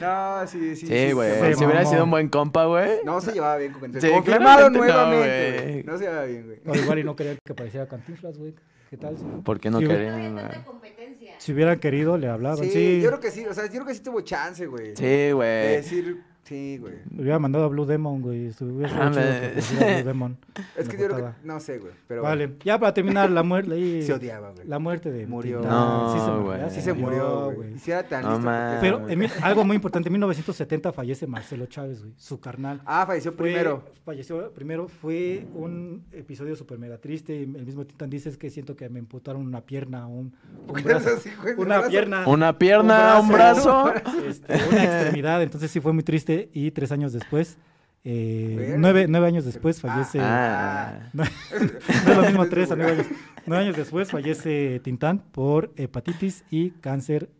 [0.00, 0.86] No, sí, sí.
[0.86, 1.38] Sí, güey.
[1.38, 3.00] se Si hubiera sido un buen compa, güey.
[3.04, 4.10] No se llevaba bien con Cantinflas.
[4.24, 5.72] Sí, no, nuevamente, güey.
[5.72, 5.82] güey.
[5.84, 6.60] No se llevaba bien, güey.
[6.66, 8.54] O igual y no querían que apareciera Cantinflas, güey.
[8.90, 9.16] ¿Qué tal?
[9.16, 10.64] Si, ¿Por qué no Sí, querían?
[11.38, 12.64] si hubieran querido, le hablaban.
[12.64, 13.46] Sí, Sí, yo creo que sí.
[13.46, 14.96] O sea, yo creo que sí tuvo chance, güey.
[14.96, 15.76] Sí, De güey.
[15.76, 16.94] decir, sí, güey.
[17.14, 18.52] Le hubiera mandado a Blue Demon, güey.
[18.52, 20.38] Se hubiera sido Ah, me- Blue Demon.
[20.76, 21.92] Es que yo creo que, no sé, güey.
[22.08, 24.02] Pero Vale, ya para terminar, la muerte.
[24.02, 24.66] Se odiaba, güey.
[24.66, 25.26] La muerte de.
[25.26, 25.60] Murió.
[25.60, 26.44] No, sí se murió.
[26.44, 26.60] güey.
[26.60, 27.74] ya Sí se murió, güey.
[27.74, 28.50] Y si era tan No listo.
[28.80, 32.12] Pero en algo muy importante, en 1970 fallece Marcelo Chávez, güey.
[32.16, 32.80] Su carnal.
[32.86, 33.82] Ah, falleció Fue- primero.
[34.04, 34.88] Falleció primero.
[34.88, 37.42] Fue un episodio súper mega triste.
[37.42, 40.32] El mismo Tintán dice es que siento que me amputaron una pierna, un,
[40.68, 41.10] un brazo.
[41.16, 41.90] Así, güey, un Una brazo.
[41.90, 42.28] pierna.
[42.28, 43.92] Una pierna, un brazo.
[44.28, 45.42] este, una extremidad.
[45.42, 46.35] Entonces sí fue muy triste.
[46.52, 47.58] Y tres años después,
[48.04, 50.18] eh, nueve, nueve años después, fallece.
[50.20, 51.10] Ah.
[51.12, 51.24] No,
[52.04, 53.06] no es lo mismo tres a nueve años.
[53.46, 57.30] Nueve años después fallece Tintán por hepatitis y cáncer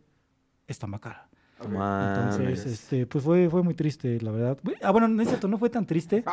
[0.67, 1.26] estomacal.
[1.59, 4.57] Entonces, este, pues fue, fue muy triste, la verdad.
[4.81, 6.23] Ah, bueno, no es cierto, no fue tan triste.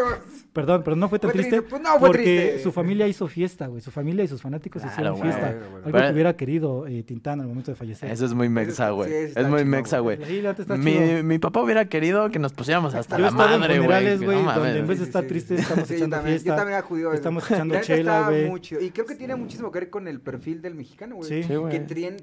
[0.52, 1.56] Perdón, pero no fue tan Fue triste.
[1.60, 2.62] triste, pues no fue porque triste.
[2.62, 3.80] su familia hizo fiesta, güey.
[3.80, 5.40] Su familia y sus fanáticos Claro, hicieron fiesta.
[5.46, 5.76] Bueno, bueno.
[5.86, 8.10] Algo Pero- que hubiera querido eh, Tintán al momento de fallecer.
[8.10, 9.10] Eso es muy mexa, güey.
[9.10, 10.18] sí, es muy chingón, mexa, güey.
[10.18, 11.22] Mi, chido.
[11.24, 14.42] mi papá hubiera querido que nos pusiéramos hasta Yo la madre, güey.
[14.42, 16.50] No en vez de estar tristes estamos echando también, fiesta.
[16.50, 17.08] Yo también he acudido.
[17.10, 17.18] a eso.
[17.20, 18.60] Estamos echando chela, güey.
[18.60, 18.80] chido.
[18.80, 21.42] Y creo que tiene muchísimo que ver con el perfil del mexicano, güey.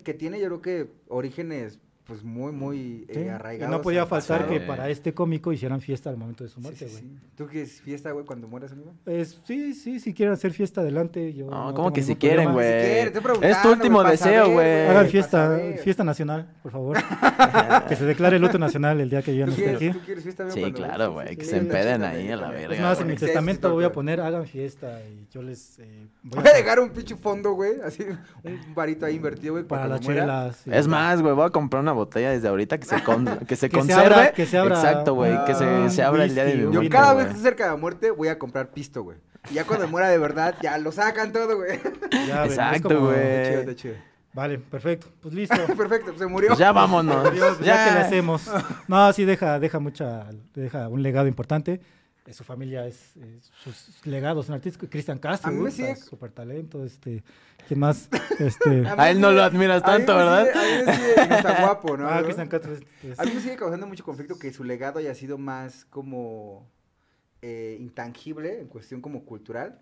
[0.03, 1.79] Que tiene, yo creo que orígenes,
[2.11, 3.71] pues muy, muy Sí, eh, y arraigados.
[3.73, 4.53] no podía al faltar pasado.
[4.53, 7.03] que para este cómico hicieran fiesta al momento de su Sí, muerte, sí, güey.
[7.03, 7.19] sí.
[7.37, 8.93] ¿Tú qué es fiesta, güey, cuando mueras, amigo?
[9.05, 12.47] Es- sí, sí, si quieren hacer fiesta adelante, yo No, no ¿cómo que si quieren.
[12.49, 12.67] Si güey?
[13.41, 14.87] Es tu último deseo, güey.
[14.87, 16.97] Hagan fiesta, fiesta nacional, por favor.
[17.87, 19.89] que se declare luto nacional el día que yo no ¿Tú esté aquí.
[19.91, 22.75] tú quieres fiesta, amigo, Sí, claro, güey, que sí, se empeden ahí a la verga,
[22.75, 25.79] Es más, en mi Sí, testamento sí, voy a poner hagan fiesta y yo les
[25.79, 28.03] eh, Voy a dejar un pinche fondo, güey, así,
[28.43, 30.67] un varito ahí invertido, güey, para las chelas.
[30.67, 33.55] y- Es más, güey, voy a comprar una botella desde ahorita que se, con- que
[33.55, 34.03] se Que se conserve.
[34.15, 36.73] abra- que se abra Exacto, güey, que se, un se abra el día de mi
[36.73, 39.17] Yo cada vez que esté cerca de la muerte voy a comprar pisto, güey.
[39.49, 41.79] Y ya cuando muera de verdad, ya lo sacan todo, güey.
[42.27, 43.17] Ya, Exacto, güey.
[43.19, 43.95] Está chido, está chido.
[44.33, 45.07] Vale, perfecto.
[45.21, 45.55] Pues listo.
[45.75, 46.47] Perfecto, pues se murió.
[46.49, 47.25] Pues ya vámonos.
[47.61, 48.49] Ya que le hacemos.
[48.87, 51.81] No, sí deja, deja mucha, deja un legado importante.
[52.25, 54.87] Eh, su familia es, eh, sus legados en artístico.
[54.89, 56.85] Cristian Castro, sigue- súper talento.
[56.85, 57.23] Este,
[57.67, 58.09] ¿quién más?
[58.39, 60.45] Este, A A él no lo admiras a tanto, me ¿verdad?
[60.47, 62.07] sigue- a mí me sigue, no está guapo, ¿no?
[62.09, 62.23] ah, ¿no?
[62.23, 62.73] Cristian Castro.
[62.73, 65.85] es- es- A mí me sigue causando mucho conflicto que su legado haya sido más
[65.85, 66.67] como
[67.41, 69.79] eh, intangible en cuestión como cultural,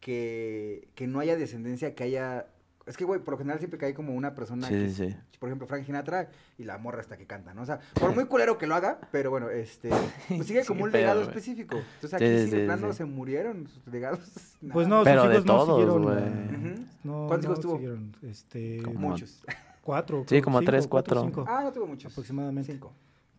[0.00, 2.46] que, que no haya descendencia, que haya...
[2.84, 5.16] Es que, güey, por lo general siempre hay como una persona Sí, que, sí, sí.
[5.38, 6.28] por ejemplo, Frank Sinatra
[6.58, 7.62] y la morra hasta que canta, ¿no?
[7.62, 9.88] O sea, por muy culero que lo haga, pero bueno, este,
[10.28, 11.28] pues sigue como Sí, un pedo, legado güey.
[11.28, 11.76] específico.
[11.76, 12.98] Entonces aquí Sí, sí, sí, de plano sí.
[12.98, 14.20] se murieron sus legados.
[14.72, 15.00] Pues nada.
[15.00, 16.88] no, Pero sus de hijos no todos, siguieron.
[17.04, 17.72] no, ¿Cuántos no hijos tuvo?
[17.74, 19.44] siguieron, Este, Como Muchos.
[19.82, 20.24] cuatro.
[20.28, 21.20] Sí, como cinco, tres, cuatro.
[21.22, 22.12] cinco, Ah, no tuvo muchos.
[22.12, 22.72] aproximadamente.
[22.72, 22.92] Cinco.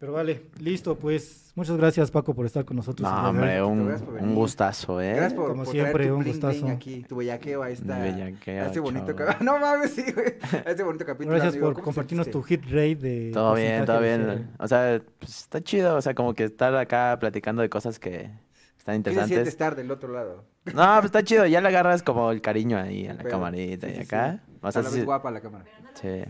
[0.04, 3.10] Pero vale, listo, pues muchas gracias Paco por estar con nosotros.
[3.10, 3.89] No, hombre, un,
[4.20, 5.14] un gustazo, ¿eh?
[5.14, 6.68] Gracias por, Como por siempre, traer tu un bling bling gustazo.
[6.74, 7.99] aquí, tu bellaqueo a esta...
[7.99, 9.39] Bellaqueo, a este bonito capítulo.
[9.54, 10.34] No mames, sí, güey.
[10.66, 11.30] A este bonito capítulo.
[11.36, 11.68] Gracias amigo.
[11.68, 13.32] por ¿Cómo compartirnos tu hit rate de.
[13.34, 14.51] Todo bien, todo bien.
[14.60, 18.30] O sea, pues, está chido, o sea, como que estar acá platicando de cosas que
[18.78, 19.47] están ¿Qué se siente interesantes.
[19.47, 20.43] estar del otro lado?
[20.66, 23.88] No, pues está chido, ya le agarras como el cariño ahí a la Pero, camarita
[23.88, 24.41] sí, y sí, acá.
[24.45, 24.51] sí.
[24.62, 25.64] O A sea, la sí, vez guapa la cámara.
[25.93, 26.24] sí.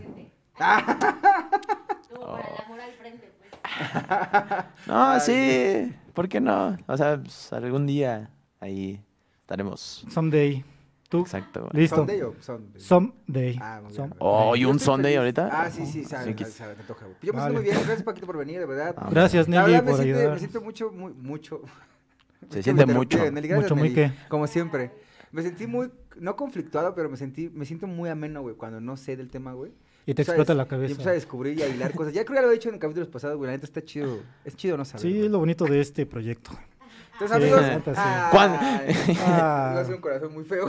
[2.14, 3.50] Como para el amor al frente, pues.
[4.86, 6.76] No, Ay, sí, ¿por qué no?
[6.86, 9.02] O sea, pues, algún día ahí
[9.40, 10.06] estaremos.
[10.10, 10.64] Someday.
[11.08, 11.20] Tú.
[11.20, 11.60] Exacto.
[11.70, 11.82] güey.
[11.82, 11.96] Listo.
[11.96, 12.80] ¿Sunday o Sunday?
[12.80, 13.58] Someday.
[13.60, 14.14] Ah, muy bien.
[14.18, 15.18] Oh, ¿y un Sunday feliz.
[15.18, 15.48] ahorita?
[15.52, 17.16] Ah, sí, sí, sabe, sabe, sabe, te toca, güey.
[17.22, 17.50] Yo me Vale.
[17.50, 18.94] siento muy bien, gracias Paquito por venir, de verdad.
[18.98, 20.32] Ah, Gracias, La Nelly, verdad me por siento, ayudar.
[20.34, 21.60] me siento mucho, muy, mucho.
[22.40, 23.30] Se Es que siente interrumpí, mucho.
[23.30, 24.28] Nelly, gracias, Mucho, muy Nelly, qué.
[24.28, 24.90] Como siempre.
[25.30, 28.96] Me sentí muy, no conflictuado, pero me sentí, me siento muy ameno, güey, cuando no
[28.96, 29.72] sé del tema, güey.
[30.06, 30.90] Y te explota des- la y cabeza.
[30.92, 32.12] empiezo a descubrir y a hilar cosas.
[32.12, 34.18] Ya creo que ya lo he dicho en capítulos pasados, güey, la neta está chido.
[34.44, 35.00] Es chido no saber.
[35.02, 35.24] Sí, güey.
[35.26, 36.50] es lo bonito de este proyecto.
[37.14, 38.00] Entonces, Sí, amigos, la neta, sí.
[38.02, 38.28] Ah.
[39.08, 40.66] iba a hacer un corazón muy feo.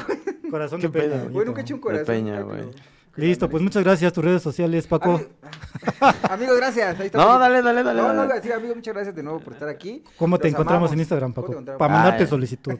[0.49, 1.23] Corazón ¿Qué de peña.
[1.25, 2.05] Güey, nunca he hecho un corazón.
[2.05, 2.61] peña, ay, güey.
[3.17, 4.11] Listo, pues muchas gracias.
[4.11, 5.19] Tus redes sociales, Paco.
[5.19, 6.99] Ami- Amigos, gracias.
[6.99, 8.01] Ahí está No, dale, dale, dale.
[8.01, 10.03] No, no, decir, amigo, muchas gracias de nuevo por estar aquí.
[10.17, 10.93] ¿Cómo te Los encontramos amamos.
[10.93, 11.77] en Instagram, ¿Cómo te Paco?
[11.77, 12.73] Para mandarte Ah, solicitud,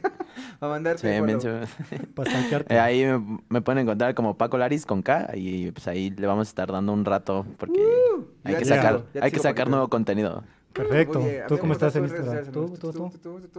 [0.60, 1.14] A mandarte.
[1.16, 1.48] Sí, menso.
[2.14, 2.74] para stalkearte.
[2.74, 6.26] Eh, ahí me, me pueden encontrar como Paco Laris con K y pues ahí le
[6.26, 7.80] vamos a estar dando un rato porque
[8.44, 10.44] hay ya que te sacar, sigo, ya te hay que sacar nuevo contenido.
[10.76, 11.24] Perfecto.
[11.48, 12.52] ¿Tú cómo estás en Instagram?
[12.52, 12.92] ¿Tú, tú, tú?
[12.92, 13.18] tú, tú, tú.
[13.18, 13.50] ¿Tú Tú eres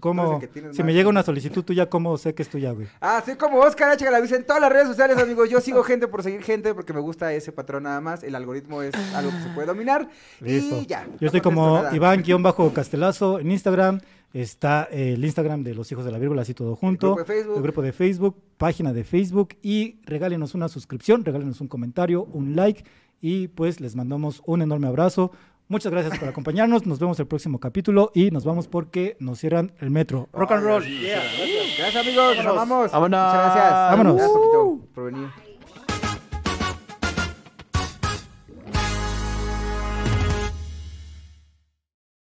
[0.00, 0.40] cómo?
[0.42, 2.86] el Si me llega una solicitud tuya, ¿cómo sé que es tuya, güey?
[3.00, 4.04] Ah, soy como Oscar H.
[4.04, 5.48] Galavisa en todas las redes sociales, amigos.
[5.48, 8.22] Yo sigo gente por seguir gente porque me gusta ese patrón nada más.
[8.22, 10.08] El algoritmo es algo que se puede dominar.
[10.40, 10.80] Listo.
[10.80, 11.06] Y ya.
[11.20, 11.82] Yo estoy como.
[11.92, 14.00] Iván-Castelazo en Instagram.
[14.32, 17.14] Está eh, el Instagram de los hijos de la vírgula, así todo junto.
[17.14, 17.56] grupo de Facebook.
[17.56, 19.56] El grupo de Facebook, página de Facebook.
[19.62, 22.84] Y regálenos una suscripción, regálenos un comentario, un like.
[23.20, 25.32] Y pues les mandamos un enorme abrazo.
[25.68, 26.86] Muchas gracias por acompañarnos.
[26.86, 30.28] Nos vemos el próximo capítulo y nos vamos porque nos cierran el metro.
[30.32, 30.84] Rock and roll.
[30.84, 32.36] Gracias, amigos.
[32.36, 32.92] Nos amamos.
[32.92, 33.20] Vámonos.
[33.20, 33.72] Muchas gracias.
[33.72, 34.16] Vámonos.
[34.16, 35.45] Gracias, por venir.